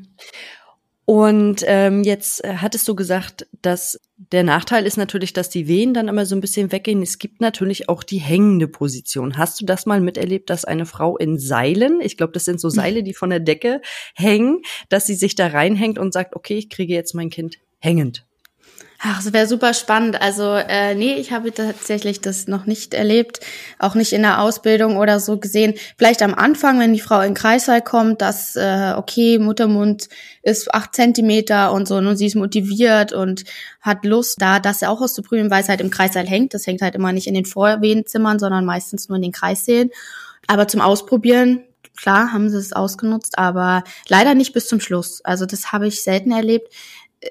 Und 1.12 1.66
ähm, 1.68 2.04
jetzt 2.04 2.42
äh, 2.42 2.56
hattest 2.62 2.88
du 2.88 2.96
gesagt, 2.96 3.46
dass 3.62 4.00
der 4.16 4.44
Nachteil 4.44 4.86
ist 4.86 4.96
natürlich, 4.96 5.34
dass 5.34 5.50
die 5.50 5.68
Wehen 5.68 5.94
dann 5.94 6.08
immer 6.08 6.26
so 6.26 6.38
ein 6.38 6.40
bisschen 6.40 6.72
weggehen. 6.72 7.02
Es 7.02 7.20
gibt 7.20 7.42
natürlich 7.42 7.90
auch 7.90 8.04
die 8.04 8.20
hängende 8.20 8.70
Position. 8.70 9.38
Hast 9.38 9.60
du 9.60 9.66
das 9.66 9.86
mal 9.86 10.00
miterlebt, 10.00 10.50
dass 10.50 10.64
eine 10.64 10.86
Frau 10.86 11.18
in 11.18 11.38
Seilen, 11.38 12.00
ich 12.00 12.16
glaube, 12.16 12.32
das 12.32 12.46
sind 12.46 12.62
so 12.62 12.70
Seile, 12.70 13.04
die 13.04 13.14
von 13.14 13.30
der 13.30 13.42
Decke 13.42 13.82
hängen, 14.16 14.62
dass 14.88 15.06
sie 15.06 15.16
sich 15.16 15.36
da 15.36 15.48
reinhängt 15.48 16.00
und 16.00 16.14
sagt, 16.14 16.34
okay, 16.34 16.58
ich 16.58 16.70
kriege 16.70 16.94
jetzt 16.94 17.14
mein 17.14 17.30
Kind 17.30 17.58
hängend? 17.80 18.26
Ach, 19.04 19.24
das 19.24 19.34
wäre 19.34 19.48
super 19.48 19.74
spannend. 19.74 20.22
Also 20.22 20.54
äh, 20.54 20.94
nee, 20.94 21.16
ich 21.16 21.32
habe 21.32 21.52
tatsächlich 21.52 22.22
das 22.22 22.48
noch 22.48 22.68
nicht 22.68 22.94
erlebt, 22.94 23.40
auch 23.80 23.96
nicht 23.96 24.14
in 24.14 24.22
der 24.22 24.40
Ausbildung 24.40 24.98
oder 24.98 25.20
so 25.20 25.40
gesehen. 25.40 25.74
Vielleicht 25.98 26.22
am 26.22 26.36
Anfang, 26.36 26.80
wenn 26.80 26.94
die 26.94 27.00
Frau 27.00 27.20
in 27.22 27.30
den 27.30 27.34
Kreissaal 27.34 27.82
kommt, 27.82 28.22
dass 28.22 28.56
äh, 28.56 28.94
okay, 28.96 29.40
Muttermund 29.40 30.08
ist 30.44 30.72
acht 30.72 30.94
Zentimeter 30.94 31.72
und 31.74 31.88
so, 31.88 31.96
und 31.96 32.16
sie 32.16 32.28
ist 32.28 32.36
motiviert 32.36 33.12
und 33.12 33.44
hat 33.82 34.06
Lust, 34.06 34.40
da 34.40 34.60
das 34.60 34.84
auch 34.84 35.02
auszuprobieren, 35.02 35.50
weil 35.50 35.64
es 35.64 35.70
halt 35.70 35.82
im 35.82 35.90
Kreissaal 35.90 36.28
hängt. 36.28 36.54
Das 36.54 36.68
hängt 36.68 36.84
halt 36.84 36.94
immer 36.94 37.12
nicht 37.12 37.26
in 37.26 37.34
den 37.34 37.46
Vorwehenzimmern, 37.46 38.38
sondern 38.38 38.66
meistens 38.66 39.10
nur 39.10 39.16
in 39.16 39.24
den 39.24 39.32
Kreissälen. 39.32 39.90
Aber 40.46 40.68
zum 40.68 40.80
Ausprobieren 40.80 41.64
klar 41.98 42.32
haben 42.34 42.50
sie 42.50 42.58
es 42.58 42.74
ausgenutzt, 42.74 43.38
aber 43.38 43.84
leider 44.08 44.34
nicht 44.34 44.54
bis 44.54 44.68
zum 44.68 44.80
Schluss. 44.80 45.22
Also 45.24 45.46
das 45.46 45.72
habe 45.72 45.88
ich 45.88 46.02
selten 46.02 46.32
erlebt 46.32 46.74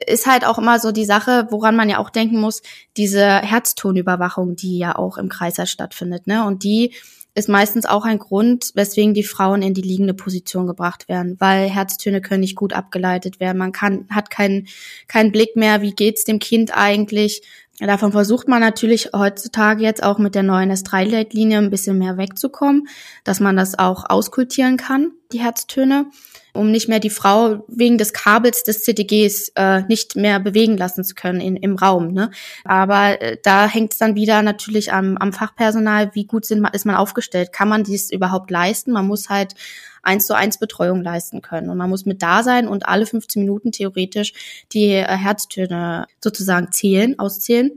ist 0.06 0.26
halt 0.26 0.44
auch 0.44 0.58
immer 0.58 0.78
so 0.78 0.92
die 0.92 1.04
Sache, 1.04 1.48
woran 1.50 1.76
man 1.76 1.88
ja 1.88 1.98
auch 1.98 2.10
denken 2.10 2.40
muss, 2.40 2.62
diese 2.96 3.24
Herztonüberwachung, 3.24 4.56
die 4.56 4.78
ja 4.78 4.96
auch 4.96 5.18
im 5.18 5.28
Kreislauf 5.28 5.68
stattfindet, 5.68 6.26
ne? 6.26 6.46
Und 6.46 6.62
die 6.62 6.94
ist 7.34 7.48
meistens 7.48 7.86
auch 7.86 8.04
ein 8.04 8.18
Grund, 8.18 8.72
weswegen 8.74 9.14
die 9.14 9.22
Frauen 9.22 9.62
in 9.62 9.74
die 9.74 9.82
liegende 9.82 10.14
Position 10.14 10.66
gebracht 10.66 11.08
werden, 11.08 11.36
weil 11.38 11.68
Herztöne 11.68 12.20
können 12.20 12.40
nicht 12.40 12.56
gut 12.56 12.72
abgeleitet 12.72 13.38
werden. 13.38 13.58
Man 13.58 13.72
kann, 13.72 14.06
hat 14.10 14.30
keinen, 14.30 14.66
keinen 15.06 15.30
Blick 15.30 15.54
mehr, 15.54 15.80
wie 15.80 15.92
geht's 15.92 16.24
dem 16.24 16.40
Kind 16.40 16.76
eigentlich. 16.76 17.42
Davon 17.78 18.12
versucht 18.12 18.46
man 18.46 18.60
natürlich 18.60 19.10
heutzutage 19.14 19.82
jetzt 19.82 20.02
auch 20.02 20.18
mit 20.18 20.34
der 20.34 20.42
neuen 20.42 20.70
S3-Leitlinie 20.70 21.58
ein 21.58 21.70
bisschen 21.70 21.98
mehr 21.98 22.18
wegzukommen, 22.18 22.88
dass 23.24 23.40
man 23.40 23.56
das 23.56 23.78
auch 23.78 24.04
auskultieren 24.10 24.76
kann, 24.76 25.12
die 25.32 25.40
Herztöne 25.40 26.06
um 26.52 26.70
nicht 26.70 26.88
mehr 26.88 27.00
die 27.00 27.10
Frau 27.10 27.64
wegen 27.68 27.98
des 27.98 28.12
Kabels 28.12 28.62
des 28.62 28.84
CTGs 28.84 29.52
äh, 29.56 29.82
nicht 29.82 30.16
mehr 30.16 30.40
bewegen 30.40 30.76
lassen 30.76 31.04
zu 31.04 31.14
können 31.14 31.40
in, 31.40 31.56
im 31.56 31.76
Raum. 31.76 32.12
Ne? 32.12 32.30
Aber 32.64 33.20
äh, 33.20 33.36
da 33.42 33.66
hängt 33.66 33.92
es 33.92 33.98
dann 33.98 34.14
wieder 34.14 34.42
natürlich 34.42 34.92
am, 34.92 35.16
am 35.16 35.32
Fachpersonal, 35.32 36.10
wie 36.14 36.24
gut 36.24 36.44
sind, 36.44 36.66
ist 36.72 36.86
man 36.86 36.96
aufgestellt. 36.96 37.52
Kann 37.52 37.68
man 37.68 37.84
dies 37.84 38.10
überhaupt 38.10 38.50
leisten? 38.50 38.92
Man 38.92 39.06
muss 39.06 39.28
halt 39.28 39.54
eins 40.02 40.26
zu 40.26 40.34
eins 40.34 40.58
Betreuung 40.58 41.02
leisten 41.02 41.42
können. 41.42 41.70
Und 41.70 41.76
man 41.76 41.90
muss 41.90 42.06
mit 42.06 42.22
da 42.22 42.42
sein 42.42 42.68
und 42.68 42.86
alle 42.86 43.06
15 43.06 43.42
Minuten 43.42 43.72
theoretisch 43.72 44.32
die 44.72 44.92
äh, 44.92 45.04
Herztöne 45.04 46.06
sozusagen 46.22 46.72
zählen, 46.72 47.18
auszählen, 47.18 47.70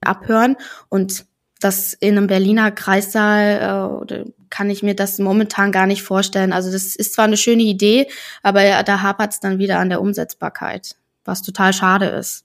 abhören 0.00 0.56
und 0.88 1.26
das 1.60 1.92
in 1.92 2.16
einem 2.16 2.26
Berliner 2.26 2.70
Kreissaal 2.70 4.02
äh, 4.08 4.24
kann 4.50 4.68
ich 4.68 4.82
mir 4.82 4.94
das 4.94 5.18
momentan 5.18 5.72
gar 5.72 5.86
nicht 5.86 6.02
vorstellen. 6.02 6.52
Also 6.52 6.70
das 6.70 6.96
ist 6.96 7.14
zwar 7.14 7.24
eine 7.24 7.36
schöne 7.36 7.62
Idee, 7.62 8.08
aber 8.42 8.82
da 8.82 9.02
hapert 9.02 9.32
es 9.32 9.40
dann 9.40 9.58
wieder 9.58 9.78
an 9.78 9.88
der 9.88 10.00
Umsetzbarkeit, 10.00 10.96
was 11.24 11.42
total 11.42 11.72
schade 11.72 12.06
ist 12.06 12.44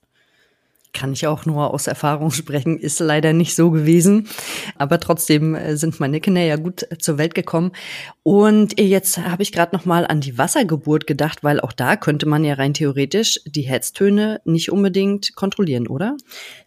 kann 0.96 1.12
ich 1.12 1.26
auch 1.26 1.44
nur 1.46 1.72
aus 1.72 1.86
Erfahrung 1.86 2.30
sprechen, 2.32 2.78
ist 2.78 3.00
leider 3.00 3.32
nicht 3.32 3.54
so 3.54 3.70
gewesen. 3.70 4.28
Aber 4.76 4.98
trotzdem 4.98 5.54
äh, 5.54 5.76
sind 5.76 6.00
meine 6.00 6.20
Kinder 6.20 6.40
ja 6.40 6.56
gut 6.56 6.86
zur 6.98 7.18
Welt 7.18 7.34
gekommen. 7.34 7.72
Und 8.22 8.80
jetzt 8.80 9.18
habe 9.18 9.42
ich 9.42 9.52
gerade 9.52 9.76
noch 9.76 9.84
mal 9.84 10.06
an 10.06 10.20
die 10.20 10.38
Wassergeburt 10.38 11.06
gedacht, 11.06 11.44
weil 11.44 11.60
auch 11.60 11.72
da 11.72 11.96
könnte 11.96 12.26
man 12.26 12.44
ja 12.44 12.54
rein 12.54 12.74
theoretisch 12.74 13.40
die 13.44 13.62
Herztöne 13.62 14.40
nicht 14.44 14.72
unbedingt 14.72 15.36
kontrollieren, 15.36 15.86
oder? 15.86 16.16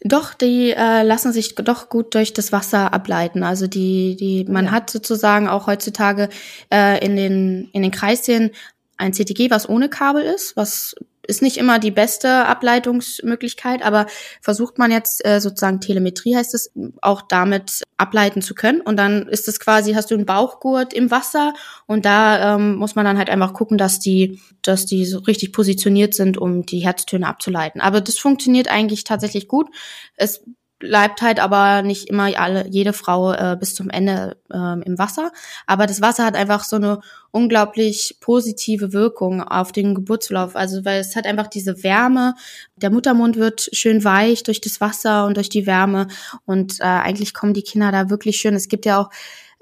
Doch, 0.01 0.33
die 0.33 0.71
äh, 0.71 1.03
lassen 1.03 1.33
sich 1.33 1.55
doch 1.55 1.89
gut 1.89 2.15
durch 2.15 2.33
das 2.33 2.51
Wasser 2.51 2.93
ableiten. 2.93 3.43
Also 3.43 3.67
die, 3.67 4.15
die, 4.15 4.45
man 4.45 4.65
ja. 4.65 4.71
hat 4.71 4.89
sozusagen 4.89 5.49
auch 5.49 5.67
heutzutage 5.67 6.29
äh, 6.71 7.03
in 7.03 7.15
den 7.15 7.69
in 7.73 7.81
den 7.81 7.91
Kreischen 7.91 8.51
ein 8.97 9.13
CTG, 9.13 9.49
was 9.49 9.67
ohne 9.67 9.89
Kabel 9.89 10.23
ist, 10.23 10.55
was 10.55 10.95
ist 11.29 11.43
nicht 11.43 11.57
immer 11.57 11.77
die 11.77 11.91
beste 11.91 12.47
Ableitungsmöglichkeit, 12.47 13.83
aber 13.83 14.07
versucht 14.41 14.79
man 14.79 14.91
jetzt 14.91 15.23
äh, 15.25 15.39
sozusagen 15.39 15.79
Telemetrie 15.79 16.35
heißt 16.35 16.55
es, 16.55 16.71
auch 17.01 17.21
damit 17.21 17.83
ableiten 17.97 18.41
zu 18.41 18.55
können. 18.55 18.81
Und 18.81 18.97
dann 18.97 19.27
ist 19.27 19.47
es 19.47 19.59
quasi, 19.59 19.93
hast 19.93 20.09
du 20.09 20.15
einen 20.15 20.25
Bauchgurt 20.25 20.91
im 20.93 21.11
Wasser 21.11 21.53
und 21.85 22.05
da 22.05 22.55
ähm, 22.55 22.75
muss 22.75 22.95
man 22.95 23.05
dann 23.05 23.19
halt 23.19 23.29
einfach 23.29 23.53
gucken, 23.53 23.77
dass 23.77 23.99
die, 23.99 24.41
dass 24.63 24.87
die 24.87 25.05
so 25.05 25.19
richtig 25.19 25.53
positioniert 25.53 26.15
sind, 26.15 26.37
um 26.37 26.65
die 26.65 26.79
Herztöne 26.79 27.27
abzuleiten. 27.27 27.79
Aber 27.79 28.01
das 28.01 28.17
funktioniert 28.17 28.67
eigentlich 28.67 29.03
tatsächlich 29.03 29.47
gut. 29.47 29.67
Es 30.15 30.43
bleibt 30.79 31.21
halt 31.21 31.39
aber 31.39 31.81
nicht 31.81 32.09
immer 32.09 32.29
alle, 32.39 32.67
jede 32.69 32.93
Frau 32.93 33.33
äh, 33.33 33.57
bis 33.59 33.75
zum 33.75 33.89
Ende 33.89 34.37
äh, 34.49 34.81
im 34.81 34.97
Wasser. 34.97 35.31
Aber 35.67 35.85
das 35.85 36.01
Wasser 36.01 36.25
hat 36.25 36.35
einfach 36.35 36.63
so 36.63 36.77
eine 36.77 37.01
unglaublich 37.31 38.17
positive 38.21 38.93
Wirkung 38.93 39.43
auf 39.43 39.73
den 39.73 39.93
Geburtsverlauf. 39.93 40.55
Also 40.55 40.85
weil 40.85 41.01
es 41.01 41.17
hat 41.17 41.27
einfach 41.27 41.47
diese 41.47 41.83
Wärme. 41.83 42.35
Der 42.77 42.89
Muttermund 42.89 43.35
wird 43.35 43.69
schön 43.73 44.03
weich 44.05 44.43
durch 44.43 44.61
das 44.61 44.79
Wasser 44.79 45.25
und 45.25 45.35
durch 45.35 45.49
die 45.49 45.67
Wärme. 45.67 46.07
Und 46.45 46.79
äh, 46.79 46.83
eigentlich 46.83 47.33
kommen 47.33 47.53
die 47.53 47.63
Kinder 47.63 47.91
da 47.91 48.09
wirklich 48.09 48.37
schön. 48.37 48.55
Es 48.55 48.69
gibt 48.69 48.85
ja 48.85 49.01
auch 49.01 49.09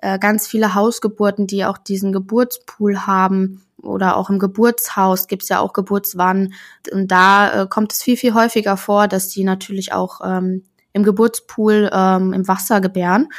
äh, 0.02 0.20
ganz 0.20 0.48
viele 0.48 0.76
Hausgeburten, 0.76 1.48
die 1.48 1.66
auch 1.66 1.80
diesen 1.80 2.14
Geburtspool 2.14 3.08
haben 3.08 3.64
oder 3.82 4.18
auch 4.18 4.30
im 4.30 4.38
Geburtshaus 4.38 5.28
gibt's 5.28 5.50
ja 5.50 5.60
auch 5.60 5.74
Geburtswannen. 5.74 6.54
Und 6.92 7.12
da 7.12 7.64
äh, 7.64 7.68
kommt 7.68 7.94
es 7.94 8.04
viel, 8.04 8.18
viel 8.18 8.36
häufiger 8.36 8.78
vor, 8.78 9.08
dass 9.08 9.30
die 9.30 9.44
natürlich 9.44 9.94
auch 9.94 10.22
ähm, 10.24 10.64
im 10.94 11.04
Geburtspool 11.04 11.90
ähm, 11.94 12.34
im 12.34 12.48
Wasser 12.48 12.82
gebären. 12.82 13.30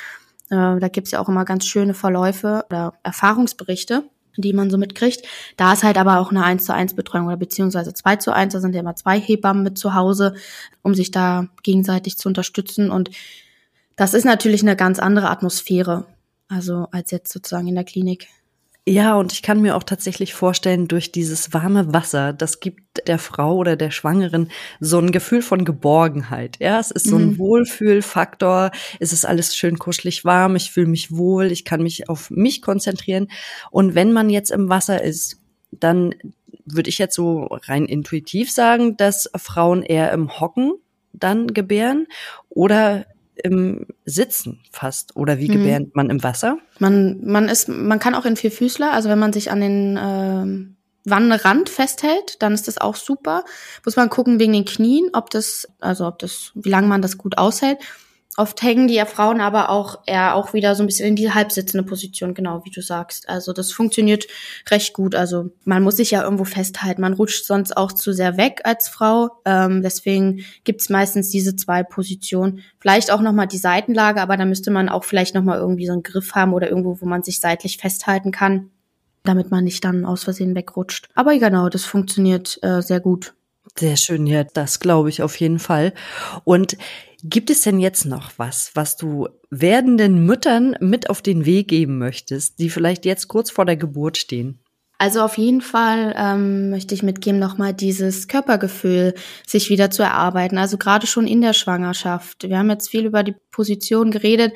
Äh, 0.50 0.78
da 0.78 0.88
gibt's 0.88 1.10
ja 1.10 1.20
auch 1.20 1.28
immer 1.28 1.44
ganz 1.44 1.66
schöne 1.66 1.94
Verläufe 1.94 2.64
oder 2.68 2.94
Erfahrungsberichte 3.02 4.04
die 4.38 4.52
man 4.52 4.70
so 4.70 4.78
mitkriegt. 4.78 5.26
Da 5.56 5.72
ist 5.72 5.82
halt 5.82 5.98
aber 5.98 6.18
auch 6.18 6.30
eine 6.30 6.44
1 6.44 6.64
zu 6.64 6.72
1 6.72 6.94
Betreuung 6.94 7.26
oder 7.26 7.36
beziehungsweise 7.36 7.92
2 7.92 8.16
zu 8.16 8.32
1, 8.32 8.52
da 8.52 8.60
sind 8.60 8.74
ja 8.74 8.80
immer 8.80 8.96
zwei 8.96 9.20
Hebammen 9.20 9.62
mit 9.62 9.78
zu 9.78 9.94
Hause, 9.94 10.34
um 10.82 10.94
sich 10.94 11.10
da 11.10 11.48
gegenseitig 11.62 12.16
zu 12.18 12.28
unterstützen. 12.28 12.90
Und 12.90 13.10
das 13.96 14.14
ist 14.14 14.24
natürlich 14.24 14.62
eine 14.62 14.76
ganz 14.76 14.98
andere 14.98 15.30
Atmosphäre, 15.30 16.06
also 16.48 16.86
als 16.92 17.10
jetzt 17.10 17.32
sozusagen 17.32 17.68
in 17.68 17.74
der 17.74 17.84
Klinik. 17.84 18.28
Ja, 18.88 19.16
und 19.16 19.32
ich 19.34 19.42
kann 19.42 19.60
mir 19.60 19.76
auch 19.76 19.82
tatsächlich 19.82 20.32
vorstellen, 20.32 20.88
durch 20.88 21.12
dieses 21.12 21.52
warme 21.52 21.92
Wasser, 21.92 22.32
das 22.32 22.58
gibt 22.58 23.06
der 23.06 23.18
Frau 23.18 23.56
oder 23.56 23.76
der 23.76 23.90
Schwangeren 23.90 24.50
so 24.80 24.98
ein 24.98 25.12
Gefühl 25.12 25.42
von 25.42 25.66
Geborgenheit. 25.66 26.56
Ja, 26.58 26.80
es 26.80 26.90
ist 26.90 27.06
so 27.06 27.16
ein 27.16 27.32
mhm. 27.32 27.38
Wohlfühlfaktor. 27.38 28.70
Es 28.98 29.12
ist 29.12 29.26
alles 29.26 29.54
schön 29.54 29.78
kuschelig 29.78 30.24
warm. 30.24 30.56
Ich 30.56 30.70
fühle 30.70 30.86
mich 30.86 31.14
wohl. 31.14 31.52
Ich 31.52 31.66
kann 31.66 31.82
mich 31.82 32.08
auf 32.08 32.30
mich 32.30 32.62
konzentrieren. 32.62 33.28
Und 33.70 33.94
wenn 33.94 34.14
man 34.14 34.30
jetzt 34.30 34.50
im 34.50 34.70
Wasser 34.70 35.02
ist, 35.02 35.36
dann 35.70 36.14
würde 36.64 36.88
ich 36.88 36.96
jetzt 36.96 37.14
so 37.14 37.44
rein 37.50 37.84
intuitiv 37.84 38.50
sagen, 38.50 38.96
dass 38.96 39.30
Frauen 39.36 39.82
eher 39.82 40.12
im 40.12 40.40
Hocken 40.40 40.72
dann 41.12 41.48
gebären 41.48 42.06
oder 42.48 43.04
im 43.44 43.86
Sitzen 44.04 44.60
fast. 44.70 45.16
Oder 45.16 45.38
wie 45.38 45.48
mhm. 45.48 45.52
gebärt 45.52 45.96
man 45.96 46.10
im 46.10 46.22
Wasser? 46.22 46.58
Man, 46.78 47.24
man 47.24 47.48
ist, 47.48 47.68
man 47.68 47.98
kann 47.98 48.14
auch 48.14 48.24
in 48.24 48.36
Vierfüßler, 48.36 48.92
also 48.92 49.08
wenn 49.08 49.18
man 49.18 49.32
sich 49.32 49.50
an 49.50 49.60
den 49.60 49.96
äh, 49.96 51.10
Wannenrand 51.10 51.68
festhält, 51.68 52.42
dann 52.42 52.52
ist 52.52 52.68
das 52.68 52.78
auch 52.78 52.96
super. 52.96 53.44
Muss 53.84 53.96
man 53.96 54.10
gucken 54.10 54.38
wegen 54.38 54.52
den 54.52 54.64
Knien, 54.64 55.10
ob 55.12 55.30
das, 55.30 55.68
also 55.80 56.06
ob 56.06 56.18
das, 56.18 56.52
wie 56.54 56.70
lange 56.70 56.88
man 56.88 57.02
das 57.02 57.18
gut 57.18 57.38
aushält. 57.38 57.78
Oft 58.36 58.62
hängen 58.62 58.86
die 58.86 58.94
ja 58.94 59.04
Frauen 59.04 59.40
aber 59.40 59.68
auch 59.68 60.02
eher 60.06 60.36
auch 60.36 60.52
wieder 60.52 60.76
so 60.76 60.84
ein 60.84 60.86
bisschen 60.86 61.08
in 61.08 61.16
die 61.16 61.32
halbsitzende 61.32 61.84
Position, 61.84 62.34
genau 62.34 62.64
wie 62.64 62.70
du 62.70 62.80
sagst. 62.82 63.28
Also 63.28 63.52
das 63.52 63.72
funktioniert 63.72 64.26
recht 64.70 64.94
gut. 64.94 65.16
Also 65.16 65.50
man 65.64 65.82
muss 65.82 65.96
sich 65.96 66.12
ja 66.12 66.22
irgendwo 66.22 66.44
festhalten. 66.44 67.00
Man 67.00 67.14
rutscht 67.14 67.44
sonst 67.44 67.76
auch 67.76 67.90
zu 67.90 68.12
sehr 68.12 68.36
weg 68.36 68.60
als 68.62 68.88
Frau. 68.88 69.30
Ähm, 69.44 69.82
deswegen 69.82 70.44
gibt's 70.62 70.88
meistens 70.88 71.30
diese 71.30 71.56
zwei 71.56 71.82
Positionen. 71.82 72.60
Vielleicht 72.78 73.10
auch 73.10 73.22
nochmal 73.22 73.48
die 73.48 73.58
Seitenlage, 73.58 74.20
aber 74.20 74.36
da 74.36 74.44
müsste 74.44 74.70
man 74.70 74.88
auch 74.88 75.02
vielleicht 75.02 75.34
nochmal 75.34 75.58
irgendwie 75.58 75.86
so 75.86 75.92
einen 75.92 76.04
Griff 76.04 76.36
haben 76.36 76.54
oder 76.54 76.68
irgendwo, 76.68 77.00
wo 77.00 77.06
man 77.06 77.24
sich 77.24 77.40
seitlich 77.40 77.78
festhalten 77.78 78.30
kann, 78.30 78.70
damit 79.24 79.50
man 79.50 79.64
nicht 79.64 79.84
dann 79.84 80.04
aus 80.04 80.22
Versehen 80.22 80.54
wegrutscht. 80.54 81.08
Aber 81.16 81.36
genau, 81.36 81.68
das 81.68 81.84
funktioniert 81.84 82.60
äh, 82.62 82.82
sehr 82.82 83.00
gut. 83.00 83.34
Sehr 83.78 83.96
schön, 83.96 84.26
ja, 84.26 84.42
das 84.42 84.80
glaube 84.80 85.08
ich 85.08 85.22
auf 85.22 85.36
jeden 85.36 85.60
Fall. 85.60 85.92
Und 86.42 86.76
gibt 87.22 87.48
es 87.48 87.62
denn 87.62 87.78
jetzt 87.78 88.06
noch 88.06 88.32
was, 88.36 88.72
was 88.74 88.96
du 88.96 89.28
werdenden 89.50 90.26
Müttern 90.26 90.76
mit 90.80 91.08
auf 91.10 91.22
den 91.22 91.44
Weg 91.44 91.68
geben 91.68 91.98
möchtest, 91.98 92.58
die 92.58 92.70
vielleicht 92.70 93.04
jetzt 93.04 93.28
kurz 93.28 93.50
vor 93.52 93.64
der 93.64 93.76
Geburt 93.76 94.16
stehen? 94.16 94.58
Also 95.00 95.20
auf 95.20 95.38
jeden 95.38 95.60
Fall 95.60 96.12
ähm, 96.18 96.70
möchte 96.70 96.92
ich 96.92 97.04
mitgeben, 97.04 97.38
nochmal 97.38 97.72
dieses 97.72 98.26
Körpergefühl 98.26 99.14
sich 99.46 99.70
wieder 99.70 99.92
zu 99.92 100.02
erarbeiten. 100.02 100.58
Also 100.58 100.76
gerade 100.76 101.06
schon 101.06 101.28
in 101.28 101.40
der 101.40 101.52
Schwangerschaft. 101.52 102.48
Wir 102.48 102.58
haben 102.58 102.70
jetzt 102.70 102.88
viel 102.88 103.06
über 103.06 103.22
die 103.22 103.36
Position 103.52 104.10
geredet. 104.10 104.54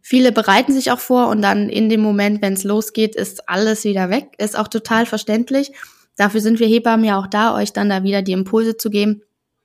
Viele 0.00 0.32
bereiten 0.32 0.72
sich 0.72 0.90
auch 0.92 0.98
vor 0.98 1.28
und 1.28 1.42
dann 1.42 1.68
in 1.68 1.90
dem 1.90 2.00
Moment, 2.00 2.40
wenn 2.40 2.54
es 2.54 2.64
losgeht, 2.64 3.14
ist 3.14 3.50
alles 3.50 3.84
wieder 3.84 4.08
weg. 4.08 4.30
Ist 4.38 4.58
auch 4.58 4.68
total 4.68 5.04
verständlich. 5.04 5.72
Dafür 6.16 6.40
sind 6.40 6.60
wir 6.60 6.66
Hebammen 6.66 7.04
ja 7.04 7.18
auch 7.18 7.26
da, 7.26 7.54
euch 7.54 7.72
dann 7.72 7.88
da 7.88 8.02
wieder 8.02 8.22
die 8.22 8.32
Impulse 8.32 8.76
zu 8.76 8.90
geben. 8.90 9.22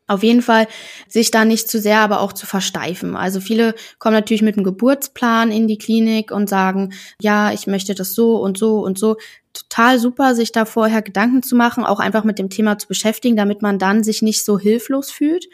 Auf 0.09 0.23
jeden 0.23 0.41
Fall 0.41 0.67
sich 1.09 1.31
da 1.31 1.43
nicht 1.43 1.69
zu 1.69 1.79
sehr, 1.81 1.99
aber 1.99 2.21
auch 2.21 2.31
zu 2.31 2.45
versteifen. 2.45 3.17
Also 3.17 3.41
viele 3.41 3.75
kommen 3.99 4.13
natürlich 4.13 4.41
mit 4.41 4.55
einem 4.55 4.63
Geburtsplan 4.63 5.51
in 5.51 5.67
die 5.67 5.77
Klinik 5.77 6.31
und 6.31 6.47
sagen, 6.47 6.93
ja, 7.21 7.51
ich 7.51 7.67
möchte 7.67 7.93
das 7.93 8.13
so 8.13 8.37
und 8.37 8.57
so 8.57 8.79
und 8.79 8.97
so. 8.97 9.17
Total 9.51 9.99
super, 9.99 10.33
sich 10.33 10.53
da 10.53 10.63
vorher 10.63 11.01
Gedanken 11.01 11.43
zu 11.43 11.57
machen, 11.57 11.83
auch 11.83 11.99
einfach 11.99 12.23
mit 12.23 12.39
dem 12.39 12.49
Thema 12.49 12.77
zu 12.77 12.87
beschäftigen, 12.87 13.35
damit 13.35 13.61
man 13.61 13.79
dann 13.79 14.01
sich 14.03 14.21
nicht 14.21 14.45
so 14.45 14.57
hilflos 14.57 15.11
fühlt 15.11 15.47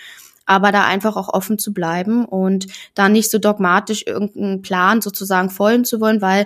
aber 0.46 0.72
da 0.72 0.84
einfach 0.84 1.16
auch 1.16 1.30
offen 1.30 1.58
zu 1.58 1.74
bleiben 1.74 2.26
und 2.26 2.68
da 2.96 3.10
nicht 3.10 3.32
so 3.32 3.38
dogmatisch 3.38 4.06
irgendeinen 4.06 4.62
Plan 4.62 5.02
sozusagen 5.02 5.50
folgen 5.50 5.86
zu 5.86 6.02
wollen, 6.02 6.22
weil 6.22 6.46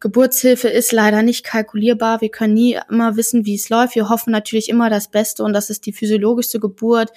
Geburtshilfe 0.00 0.68
ist 0.68 0.92
leider 0.92 1.22
nicht 1.22 1.44
kalkulierbar. 1.44 2.22
Wir 2.22 2.30
können 2.30 2.54
nie 2.54 2.78
immer 2.88 3.16
wissen, 3.16 3.44
wie 3.44 3.54
es 3.54 3.68
läuft. 3.68 3.94
Wir 3.94 4.08
hoffen 4.08 4.30
natürlich 4.30 4.70
immer 4.70 4.88
das 4.88 5.10
Beste 5.10 5.44
und 5.44 5.52
das 5.52 5.68
ist 5.68 5.84
die 5.86 5.92
physiologischste 5.92 6.58
Geburt. 6.58 7.10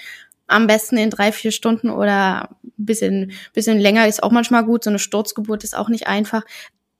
Am 0.47 0.67
besten 0.67 0.97
in 0.97 1.09
drei, 1.09 1.31
vier 1.31 1.51
Stunden 1.51 1.89
oder 1.89 2.49
ein 2.63 2.71
bisschen, 2.85 3.31
bisschen 3.53 3.79
länger 3.79 4.07
ist 4.07 4.21
auch 4.21 4.31
manchmal 4.31 4.65
gut. 4.65 4.83
So 4.83 4.89
eine 4.89 4.99
Sturzgeburt 4.99 5.63
ist 5.63 5.77
auch 5.77 5.87
nicht 5.87 6.07
einfach 6.07 6.43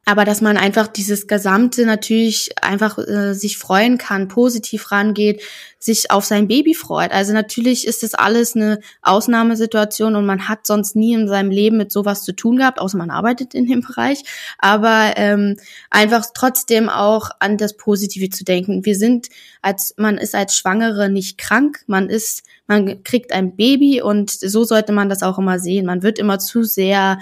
aber 0.06 0.26
dass 0.26 0.42
man 0.42 0.58
einfach 0.58 0.88
dieses 0.88 1.28
Gesamte 1.28 1.86
natürlich 1.86 2.52
einfach 2.62 2.98
äh, 2.98 3.34
sich 3.34 3.58
freuen 3.58 3.98
kann, 3.98 4.28
positiv 4.28 4.92
rangeht, 4.92 5.42
sich 5.80 6.12
auf 6.12 6.26
sein 6.26 6.48
Baby 6.48 6.74
freut. 6.74 7.12
Also 7.12 7.34
natürlich 7.34 7.88
ist 7.88 8.04
das 8.04 8.14
alles 8.14 8.56
eine 8.56 8.80
Ausnahmesituation 9.02 10.16
und 10.16 10.26
man 10.26 10.48
hat 10.48 10.68
sonst 10.68 10.96
nie 10.96 11.14
in 11.14 11.28
seinem 11.28 11.52
Leben 11.52 11.78
mit 11.78 11.92
sowas 11.92 12.24
zu 12.24 12.34
tun 12.34 12.58
gehabt, 12.58 12.80
außer 12.80 12.98
man 12.98 13.12
arbeitet 13.12 13.54
in 13.54 13.66
dem 13.66 13.82
Bereich. 13.82 14.24
Aber 14.60 15.14
ähm, 15.16 15.58
einfach 15.90 16.26
trotzdem 16.34 16.90
auch 16.90 17.30
an 17.40 17.58
das 17.58 17.76
Positive 17.78 18.30
zu 18.30 18.44
denken. 18.44 18.86
Wir 18.86 18.96
sind 18.96 19.28
als 19.62 19.94
man 19.98 20.18
ist 20.18 20.36
als 20.36 20.56
Schwangere 20.58 21.10
nicht 21.10 21.38
krank, 21.38 21.84
man 21.88 22.10
ist 22.10 22.44
man 22.68 23.04
kriegt 23.04 23.32
ein 23.32 23.56
Baby 23.56 24.02
und 24.02 24.32
so 24.32 24.64
sollte 24.64 24.92
man 24.92 25.10
das 25.10 25.24
auch 25.24 25.38
immer 25.38 25.60
sehen. 25.60 25.86
Man 25.86 26.04
wird 26.04 26.20
immer 26.20 26.40
zu 26.40 26.64
sehr 26.64 27.20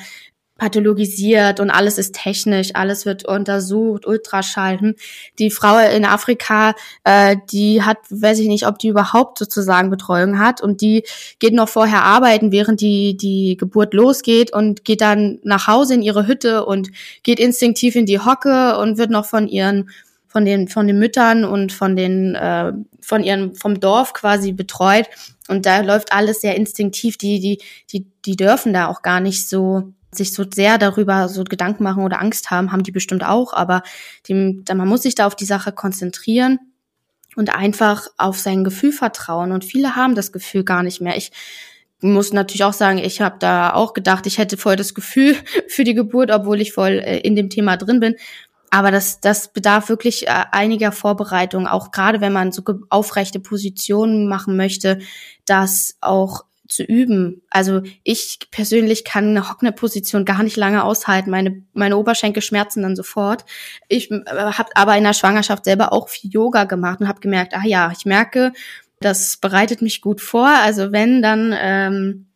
pathologisiert 0.62 1.60
und 1.60 1.72
alles 1.72 1.98
ist 1.98 2.14
technisch, 2.14 2.70
alles 2.76 3.08
wird 3.08 3.26
untersucht, 3.26 4.06
Ultraschall. 4.06 4.80
Hm. 4.80 4.96
Die 5.40 5.50
Frau 5.50 5.80
in 5.80 6.06
Afrika, 6.06 6.76
äh, 7.04 7.36
die 7.52 7.82
hat, 7.82 7.98
weiß 8.12 8.38
ich 8.38 8.48
nicht, 8.48 8.68
ob 8.68 8.78
die 8.78 8.90
überhaupt 8.90 9.40
sozusagen 9.40 9.90
Betreuung 9.90 10.38
hat 10.38 10.62
und 10.62 10.82
die 10.82 11.04
geht 11.40 11.56
noch 11.56 11.68
vorher 11.68 12.04
arbeiten, 12.04 12.52
während 12.52 12.80
die, 12.80 13.18
die 13.18 13.58
Geburt 13.58 13.96
losgeht 13.96 14.54
und 14.54 14.86
geht 14.86 15.02
dann 15.02 15.40
nach 15.42 15.66
Hause 15.66 15.96
in 15.96 16.04
ihre 16.04 16.28
Hütte 16.28 16.64
und 16.64 16.92
geht 17.24 17.40
instinktiv 17.40 17.96
in 17.96 18.06
die 18.06 18.20
Hocke 18.20 18.78
und 18.78 19.00
wird 19.00 19.10
noch 19.10 19.26
von 19.26 19.48
ihren 19.48 19.90
von 20.28 20.46
den 20.46 20.68
von 20.68 20.86
den 20.86 21.00
Müttern 21.00 21.44
und 21.44 21.74
von 21.74 21.96
den 21.96 22.36
äh, 22.36 22.72
von 23.02 23.24
ihren 23.24 23.56
vom 23.56 23.80
Dorf 23.80 24.14
quasi 24.14 24.52
betreut 24.52 25.08
und 25.50 25.66
da 25.66 25.82
läuft 25.82 26.14
alles 26.14 26.40
sehr 26.40 26.56
instinktiv 26.56 27.18
die 27.18 27.40
die 27.40 27.58
die 27.92 28.06
die 28.26 28.36
dürfen 28.36 28.74
da 28.74 28.88
auch 28.88 29.02
gar 29.02 29.20
nicht 29.20 29.50
so 29.50 29.92
sich 30.14 30.34
so 30.34 30.46
sehr 30.50 30.78
darüber 30.78 31.30
so 31.30 31.44
Gedanken 31.44 31.84
machen 31.84 32.04
oder 32.04 32.20
Angst 32.20 32.52
haben, 32.52 32.72
haben 32.72 32.84
die 32.84 32.92
bestimmt 32.92 33.24
auch, 33.24 33.54
aber 33.54 33.84
die, 34.28 34.34
man 34.74 34.88
muss 34.88 35.04
sich 35.04 35.16
da 35.16 35.28
auf 35.28 35.36
die 35.36 35.46
Sache 35.46 35.72
konzentrieren 35.72 36.60
und 37.36 37.56
einfach 37.56 38.08
auf 38.18 38.40
sein 38.40 38.64
Gefühl 38.64 38.92
vertrauen. 38.92 39.52
Und 39.52 39.66
viele 39.66 39.96
haben 39.96 40.16
das 40.16 40.32
Gefühl 40.32 40.64
gar 40.64 40.84
nicht 40.84 41.02
mehr. 41.02 41.16
Ich 41.16 41.32
muss 42.02 42.34
natürlich 42.34 42.64
auch 42.64 42.74
sagen, 42.74 42.98
ich 42.98 43.22
habe 43.22 43.38
da 43.40 43.74
auch 43.74 43.94
gedacht, 43.94 44.26
ich 44.28 44.38
hätte 44.38 44.58
voll 44.58 44.76
das 44.76 44.94
Gefühl 44.94 45.36
für 45.68 45.84
die 45.84 45.94
Geburt, 45.94 46.32
obwohl 46.32 46.62
ich 46.62 46.74
voll 46.74 47.00
äh, 47.00 47.20
in 47.20 47.36
dem 47.36 47.50
Thema 47.50 47.78
drin 47.78 48.00
bin. 48.00 48.16
Aber 48.74 48.90
das, 48.90 49.20
das 49.20 49.52
bedarf 49.52 49.90
wirklich 49.90 50.28
äh, 50.28 50.46
einiger 50.52 50.92
Vorbereitung, 50.92 51.68
auch 51.68 51.92
gerade 51.92 52.22
wenn 52.22 52.34
man 52.34 52.52
so 52.52 52.64
aufrechte 52.90 53.40
Positionen 53.40 54.28
machen 54.28 54.56
möchte, 54.56 55.00
dass 55.46 55.98
auch 56.00 56.46
zu 56.72 56.84
üben. 56.84 57.42
Also 57.50 57.82
ich 58.04 58.40
persönlich 58.52 59.04
kann 59.04 59.30
eine 59.30 59.50
Hockner-Position 59.50 60.26
gar 60.26 60.44
nicht 60.44 60.58
lange 60.58 60.84
aushalten. 60.84 61.30
Meine, 61.30 61.64
meine 61.74 61.98
Oberschenkel 61.98 62.42
schmerzen 62.42 62.82
dann 62.82 62.96
sofort. 62.96 63.46
Ich 63.88 64.12
äh, 64.12 64.24
habe 64.26 64.70
aber 64.76 64.98
in 64.98 65.04
der 65.04 65.14
Schwangerschaft 65.14 65.66
selber 65.66 65.94
auch 65.94 66.10
viel 66.10 66.32
Yoga 66.32 66.64
gemacht 66.64 67.02
und 67.02 67.08
habe 67.08 67.20
gemerkt, 67.20 67.54
ah 67.54 67.66
ja, 67.66 67.92
ich 67.96 68.06
merke, 68.06 68.54
das 69.00 69.38
bereitet 69.38 69.82
mich 69.82 70.02
gut 70.02 70.22
vor. 70.22 70.48
Also 70.48 70.92
wenn, 70.92 71.22
dann 71.22 71.56
ähm, 71.58 72.28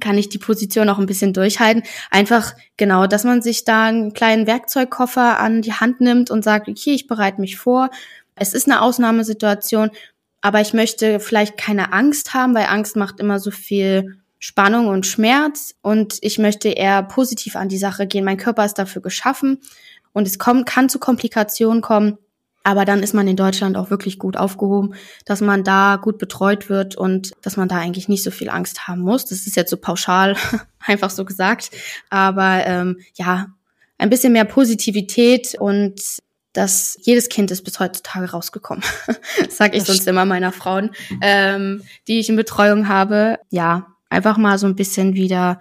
kann 0.00 0.18
ich 0.18 0.28
die 0.28 0.38
Position 0.38 0.88
auch 0.90 0.98
ein 0.98 1.06
bisschen 1.06 1.32
durchhalten. 1.32 1.82
Einfach 2.10 2.54
genau, 2.76 3.06
dass 3.06 3.24
man 3.24 3.40
sich 3.40 3.64
da 3.64 3.86
einen 3.86 4.12
kleinen 4.12 4.46
Werkzeugkoffer 4.46 5.38
an 5.40 5.62
die 5.62 5.72
Hand 5.72 6.00
nimmt 6.00 6.30
und 6.30 6.44
sagt, 6.44 6.68
okay, 6.68 6.92
ich 6.92 7.06
bereite 7.06 7.40
mich 7.40 7.56
vor. 7.56 7.90
Es 8.34 8.52
ist 8.52 8.66
eine 8.66 8.82
Ausnahmesituation 8.82 9.90
aber 10.40 10.60
ich 10.60 10.72
möchte 10.72 11.20
vielleicht 11.20 11.56
keine 11.56 11.92
Angst 11.92 12.34
haben, 12.34 12.54
weil 12.54 12.66
Angst 12.66 12.96
macht 12.96 13.20
immer 13.20 13.38
so 13.38 13.50
viel 13.50 14.18
Spannung 14.38 14.86
und 14.86 15.06
Schmerz 15.06 15.74
und 15.82 16.18
ich 16.20 16.38
möchte 16.38 16.68
eher 16.68 17.02
positiv 17.02 17.56
an 17.56 17.68
die 17.68 17.78
Sache 17.78 18.06
gehen. 18.06 18.24
Mein 18.24 18.36
Körper 18.36 18.64
ist 18.64 18.74
dafür 18.74 19.02
geschaffen 19.02 19.58
und 20.12 20.28
es 20.28 20.38
kommt, 20.38 20.66
kann 20.66 20.88
zu 20.88 20.98
Komplikationen 20.98 21.82
kommen. 21.82 22.18
Aber 22.64 22.84
dann 22.84 23.02
ist 23.02 23.14
man 23.14 23.26
in 23.26 23.36
Deutschland 23.36 23.76
auch 23.76 23.90
wirklich 23.90 24.18
gut 24.18 24.36
aufgehoben, 24.36 24.94
dass 25.24 25.40
man 25.40 25.64
da 25.64 25.96
gut 25.96 26.18
betreut 26.18 26.68
wird 26.68 26.96
und 26.96 27.32
dass 27.40 27.56
man 27.56 27.68
da 27.68 27.76
eigentlich 27.76 28.08
nicht 28.08 28.22
so 28.22 28.30
viel 28.30 28.50
Angst 28.50 28.86
haben 28.86 29.00
muss. 29.00 29.24
Das 29.24 29.46
ist 29.46 29.56
jetzt 29.56 29.70
so 29.70 29.76
pauschal 29.76 30.36
einfach 30.86 31.10
so 31.10 31.24
gesagt. 31.24 31.70
Aber 32.10 32.66
ähm, 32.66 32.98
ja, 33.14 33.46
ein 33.96 34.10
bisschen 34.10 34.32
mehr 34.32 34.44
Positivität 34.44 35.56
und 35.58 36.00
dass 36.52 36.96
jedes 37.02 37.28
Kind 37.28 37.50
ist 37.50 37.62
bis 37.62 37.78
heutzutage 37.78 38.30
rausgekommen. 38.30 38.82
sag 39.48 39.74
ich 39.74 39.80
das 39.80 39.88
sonst 39.88 40.08
immer 40.08 40.24
meiner 40.24 40.52
Frauen, 40.52 40.90
ähm, 41.20 41.82
die 42.06 42.18
ich 42.18 42.28
in 42.28 42.36
Betreuung 42.36 42.88
habe. 42.88 43.38
Ja, 43.50 43.86
einfach 44.08 44.36
mal 44.38 44.58
so 44.58 44.66
ein 44.66 44.76
bisschen 44.76 45.14
wieder 45.14 45.60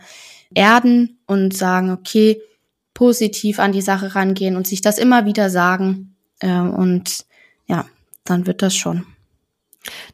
erden 0.53 1.19
und 1.25 1.55
sagen, 1.55 1.91
okay, 1.91 2.41
positiv 2.93 3.59
an 3.59 3.73
die 3.73 3.81
Sache 3.81 4.15
rangehen 4.15 4.55
und 4.55 4.65
sich 4.65 4.81
das 4.81 4.97
immer 4.97 5.25
wieder 5.25 5.49
sagen. 5.49 6.15
Äh, 6.39 6.59
und 6.59 7.25
ja, 7.67 7.85
dann 8.23 8.47
wird 8.47 8.61
das 8.61 8.75
schon. 8.75 9.05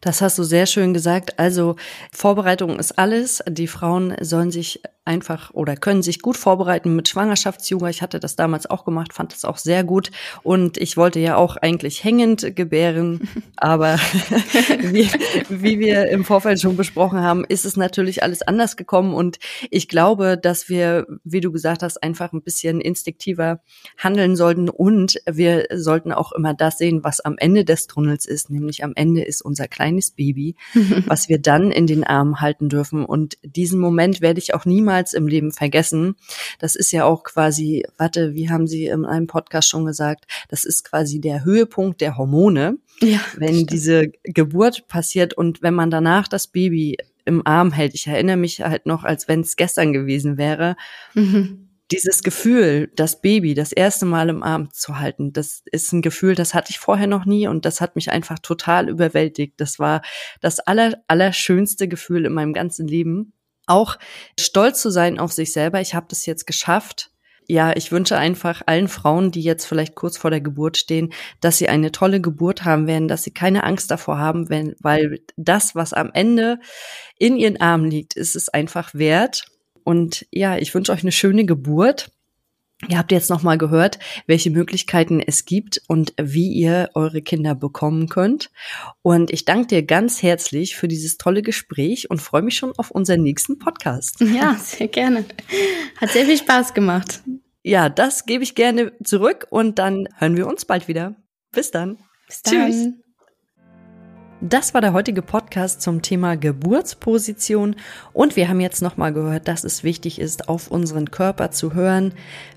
Das 0.01 0.21
hast 0.21 0.38
du 0.38 0.43
sehr 0.43 0.65
schön 0.65 0.93
gesagt. 0.93 1.39
Also 1.39 1.75
Vorbereitung 2.12 2.77
ist 2.79 2.97
alles. 2.97 3.41
Die 3.47 3.67
Frauen 3.67 4.15
sollen 4.21 4.51
sich 4.51 4.81
einfach 5.05 5.53
oder 5.53 5.75
können 5.75 6.01
sich 6.01 6.21
gut 6.21 6.37
vorbereiten 6.37 6.95
mit 6.95 7.09
Schwangerschaftsyoga. 7.09 7.89
Ich 7.89 8.01
hatte 8.01 8.19
das 8.19 8.35
damals 8.35 8.69
auch 8.69 8.85
gemacht, 8.85 9.13
fand 9.13 9.33
das 9.33 9.43
auch 9.43 9.57
sehr 9.57 9.83
gut. 9.83 10.11
Und 10.43 10.77
ich 10.77 10.95
wollte 10.95 11.19
ja 11.19 11.35
auch 11.35 11.57
eigentlich 11.57 12.03
hängend 12.03 12.55
gebären. 12.55 13.27
Aber 13.57 13.95
wie, 14.79 15.09
wie 15.49 15.79
wir 15.79 16.07
im 16.09 16.23
Vorfeld 16.23 16.61
schon 16.61 16.77
besprochen 16.77 17.19
haben, 17.19 17.43
ist 17.43 17.65
es 17.65 17.75
natürlich 17.75 18.23
alles 18.23 18.41
anders 18.41 18.77
gekommen. 18.77 19.13
Und 19.13 19.39
ich 19.69 19.89
glaube, 19.89 20.37
dass 20.37 20.69
wir, 20.69 21.05
wie 21.23 21.41
du 21.41 21.51
gesagt 21.51 21.83
hast, 21.83 22.01
einfach 22.01 22.31
ein 22.31 22.41
bisschen 22.41 22.79
instinktiver 22.79 23.59
handeln 23.97 24.37
sollten. 24.37 24.69
Und 24.69 25.19
wir 25.29 25.65
sollten 25.73 26.13
auch 26.13 26.31
immer 26.31 26.53
das 26.53 26.77
sehen, 26.77 27.03
was 27.03 27.19
am 27.19 27.35
Ende 27.37 27.65
des 27.65 27.87
Tunnels 27.87 28.25
ist. 28.25 28.49
Nämlich 28.49 28.85
am 28.85 28.93
Ende 28.95 29.23
ist 29.23 29.41
unser 29.41 29.67
kleines 29.67 30.11
Baby, 30.11 30.55
was 31.07 31.27
wir 31.27 31.39
dann 31.39 31.71
in 31.71 31.87
den 31.87 32.05
Armen 32.05 32.39
halten 32.39 32.69
dürfen. 32.69 33.03
Und 33.03 33.37
diesen 33.43 33.81
Moment 33.81 34.21
werde 34.21 34.39
ich 34.39 34.53
auch 34.53 34.63
niemals 34.63 34.92
niemals 34.93 35.13
im 35.13 35.27
Leben 35.27 35.51
vergessen. 35.51 36.15
Das 36.60 36.75
ist 36.75 36.91
ja 36.91 37.06
auch 37.06 37.23
quasi, 37.23 37.84
warte, 37.97 38.34
wie 38.36 38.49
haben 38.49 38.67
Sie 38.67 38.86
in 38.86 39.06
einem 39.06 39.27
Podcast 39.27 39.69
schon 39.69 39.86
gesagt, 39.86 40.25
das 40.49 40.65
ist 40.65 40.84
quasi 40.84 41.19
der 41.19 41.43
Höhepunkt 41.43 42.01
der 42.01 42.17
Hormone. 42.17 42.77
Ja, 43.01 43.19
wenn 43.38 43.65
diese 43.65 44.10
Geburt 44.23 44.88
passiert 44.88 45.34
und 45.34 45.62
wenn 45.62 45.73
man 45.73 45.89
danach 45.89 46.27
das 46.27 46.47
Baby 46.47 46.97
im 47.25 47.41
Arm 47.45 47.71
hält. 47.71 47.95
Ich 47.95 48.06
erinnere 48.06 48.38
mich 48.38 48.62
halt 48.62 48.86
noch, 48.86 49.03
als 49.03 49.27
wenn 49.27 49.41
es 49.41 49.56
gestern 49.56 49.93
gewesen 49.93 50.38
wäre. 50.38 50.75
Mhm. 51.13 51.69
Dieses 51.91 52.21
Gefühl, 52.21 52.91
das 52.95 53.21
Baby 53.21 53.53
das 53.53 53.71
erste 53.71 54.06
Mal 54.06 54.29
im 54.29 54.43
Arm 54.43 54.71
zu 54.71 54.99
halten, 54.99 55.32
das 55.32 55.63
ist 55.71 55.91
ein 55.93 56.01
Gefühl, 56.01 56.36
das 56.36 56.53
hatte 56.53 56.71
ich 56.71 56.79
vorher 56.79 57.08
noch 57.08 57.25
nie 57.25 57.47
und 57.47 57.65
das 57.65 57.82
hat 57.82 57.95
mich 57.95 58.12
einfach 58.12 58.39
total 58.39 58.89
überwältigt. 58.89 59.53
Das 59.58 59.79
war 59.79 60.01
das 60.41 60.60
aller, 60.60 61.01
allerschönste 61.08 61.88
Gefühl 61.88 62.25
in 62.25 62.34
meinem 62.34 62.53
ganzen 62.53 62.88
Leben. 62.88 63.34
Auch 63.65 63.97
stolz 64.39 64.82
zu 64.82 64.89
sein 64.89 65.19
auf 65.19 65.32
sich 65.32 65.54
selber. 65.54 65.82
Ich 65.82 65.95
habe 65.95 66.08
das 66.10 66.26
jetzt 66.26 66.45
geschafft, 66.45 67.12
ja, 67.47 67.76
ich 67.76 67.91
wünsche 67.91 68.17
einfach 68.17 68.62
allen 68.65 68.88
Frauen, 68.88 69.32
die 69.32 69.41
jetzt 69.41 69.65
vielleicht 69.65 69.95
kurz 69.95 70.17
vor 70.17 70.32
der 70.32 70.41
Geburt 70.41 70.78
stehen, 70.78 71.13
dass 71.41 71.58
sie 71.58 71.69
eine 71.69 71.91
tolle 71.91 72.21
Geburt 72.21 72.63
haben 72.63 72.88
werden, 72.88 73.08
dass 73.08 73.23
sie 73.23 73.32
keine 73.32 73.63
Angst 73.63 73.91
davor 73.91 74.17
haben, 74.17 74.49
wenn, 74.49 74.76
weil 74.80 75.19
das, 75.36 75.76
was 75.76 75.93
am 75.93 76.12
Ende 76.13 76.60
in 77.17 77.38
ihren 77.38 77.60
Armen 77.60 77.89
liegt, 77.89 78.15
ist 78.15 78.36
es 78.36 78.49
einfach 78.49 78.93
wert. 78.93 79.45
Und 79.84 80.26
ja, 80.32 80.58
ich 80.58 80.73
wünsche 80.73 80.91
euch 80.91 81.02
eine 81.02 81.12
schöne 81.12 81.45
Geburt. 81.45 82.12
Ihr 82.89 82.97
habt 82.97 83.11
jetzt 83.11 83.29
nochmal 83.29 83.57
gehört, 83.57 83.99
welche 84.27 84.49
Möglichkeiten 84.49 85.19
es 85.19 85.45
gibt 85.45 85.81
und 85.87 86.13
wie 86.21 86.49
ihr 86.49 86.89
eure 86.93 87.21
Kinder 87.21 87.55
bekommen 87.55 88.09
könnt. 88.09 88.51
Und 89.01 89.31
ich 89.31 89.45
danke 89.45 89.67
dir 89.67 89.83
ganz 89.83 90.21
herzlich 90.21 90.75
für 90.75 90.87
dieses 90.87 91.17
tolle 91.17 91.41
Gespräch 91.41 92.09
und 92.09 92.21
freue 92.21 92.41
mich 92.41 92.57
schon 92.57 92.73
auf 92.77 92.91
unseren 92.91 93.21
nächsten 93.21 93.59
Podcast. 93.59 94.17
Ja, 94.33 94.55
sehr 94.55 94.87
gerne. 94.87 95.25
Hat 96.01 96.09
sehr 96.09 96.25
viel 96.25 96.37
Spaß 96.37 96.73
gemacht. 96.73 97.21
Ja, 97.61 97.87
das 97.87 98.25
gebe 98.25 98.43
ich 98.43 98.55
gerne 98.55 98.91
zurück 99.03 99.45
und 99.51 99.77
dann 99.77 100.09
hören 100.17 100.35
wir 100.35 100.47
uns 100.47 100.65
bald 100.65 100.87
wieder. 100.87 101.15
Bis 101.51 101.69
dann. 101.69 101.99
Bis 102.27 102.41
dann. 102.41 102.71
Tschüss. 102.71 103.02
Das 104.45 104.73
war 104.73 104.82
der 104.82 104.91
heutige 104.91 105.21
Podcast 105.21 105.82
zum 105.82 106.01
Thema 106.01 106.36
Geburtsposition 106.36 107.77
und 108.12 108.36
wir 108.36 108.49
haben 108.49 108.60
jetzt 108.60 108.82
nochmal 108.82 109.13
gehört, 109.13 109.47
dass 109.47 109.63
es 109.63 109.86
wichtig 109.86 110.19
ist, 110.19 110.49
auf 110.49 110.69
unseren 110.69 111.12
Körper 111.12 111.51
zu 111.51 111.73
hören. 111.73 112.12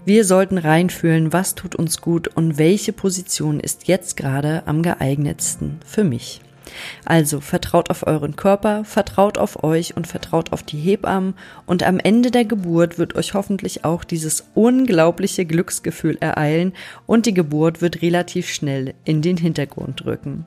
Wir 0.05 0.25
sollten 0.25 0.59
reinfühlen, 0.59 1.33
was 1.33 1.55
tut 1.55 1.77
uns 1.77 2.01
gut 2.01 2.27
und 2.27 2.59
welche 2.59 2.93
Position 2.93 3.61
ist 3.61 3.87
jetzt 3.87 4.17
gerade 4.17 4.65
am 4.67 4.83
geeignetsten 4.83 5.79
für 5.87 6.03
mich. 6.03 6.41
Also 7.05 7.41
vertraut 7.41 7.89
auf 7.89 8.05
euren 8.05 8.35
Körper, 8.35 8.85
vertraut 8.85 9.39
auf 9.39 9.63
euch 9.63 9.97
und 9.97 10.09
vertraut 10.09 10.51
auf 10.51 10.65
die 10.65 10.81
Hebammen 10.81 11.35
und 11.67 11.85
am 11.85 12.01
Ende 12.01 12.33
der 12.33 12.47
Geburt 12.47 12.99
wird 12.99 13.15
euch 13.15 13.33
hoffentlich 13.35 13.85
auch 13.85 14.03
dieses 14.03 14.49
unglaubliche 14.57 15.45
Glücksgefühl 15.45 16.19
ereilen 16.19 16.73
und 17.07 17.27
die 17.27 17.35
Geburt 17.35 17.81
wird 17.81 18.03
relativ 18.03 18.49
schnell 18.49 18.95
in 19.05 19.23
den 19.23 19.37
Hintergrund 19.37 20.05
rücken. 20.05 20.47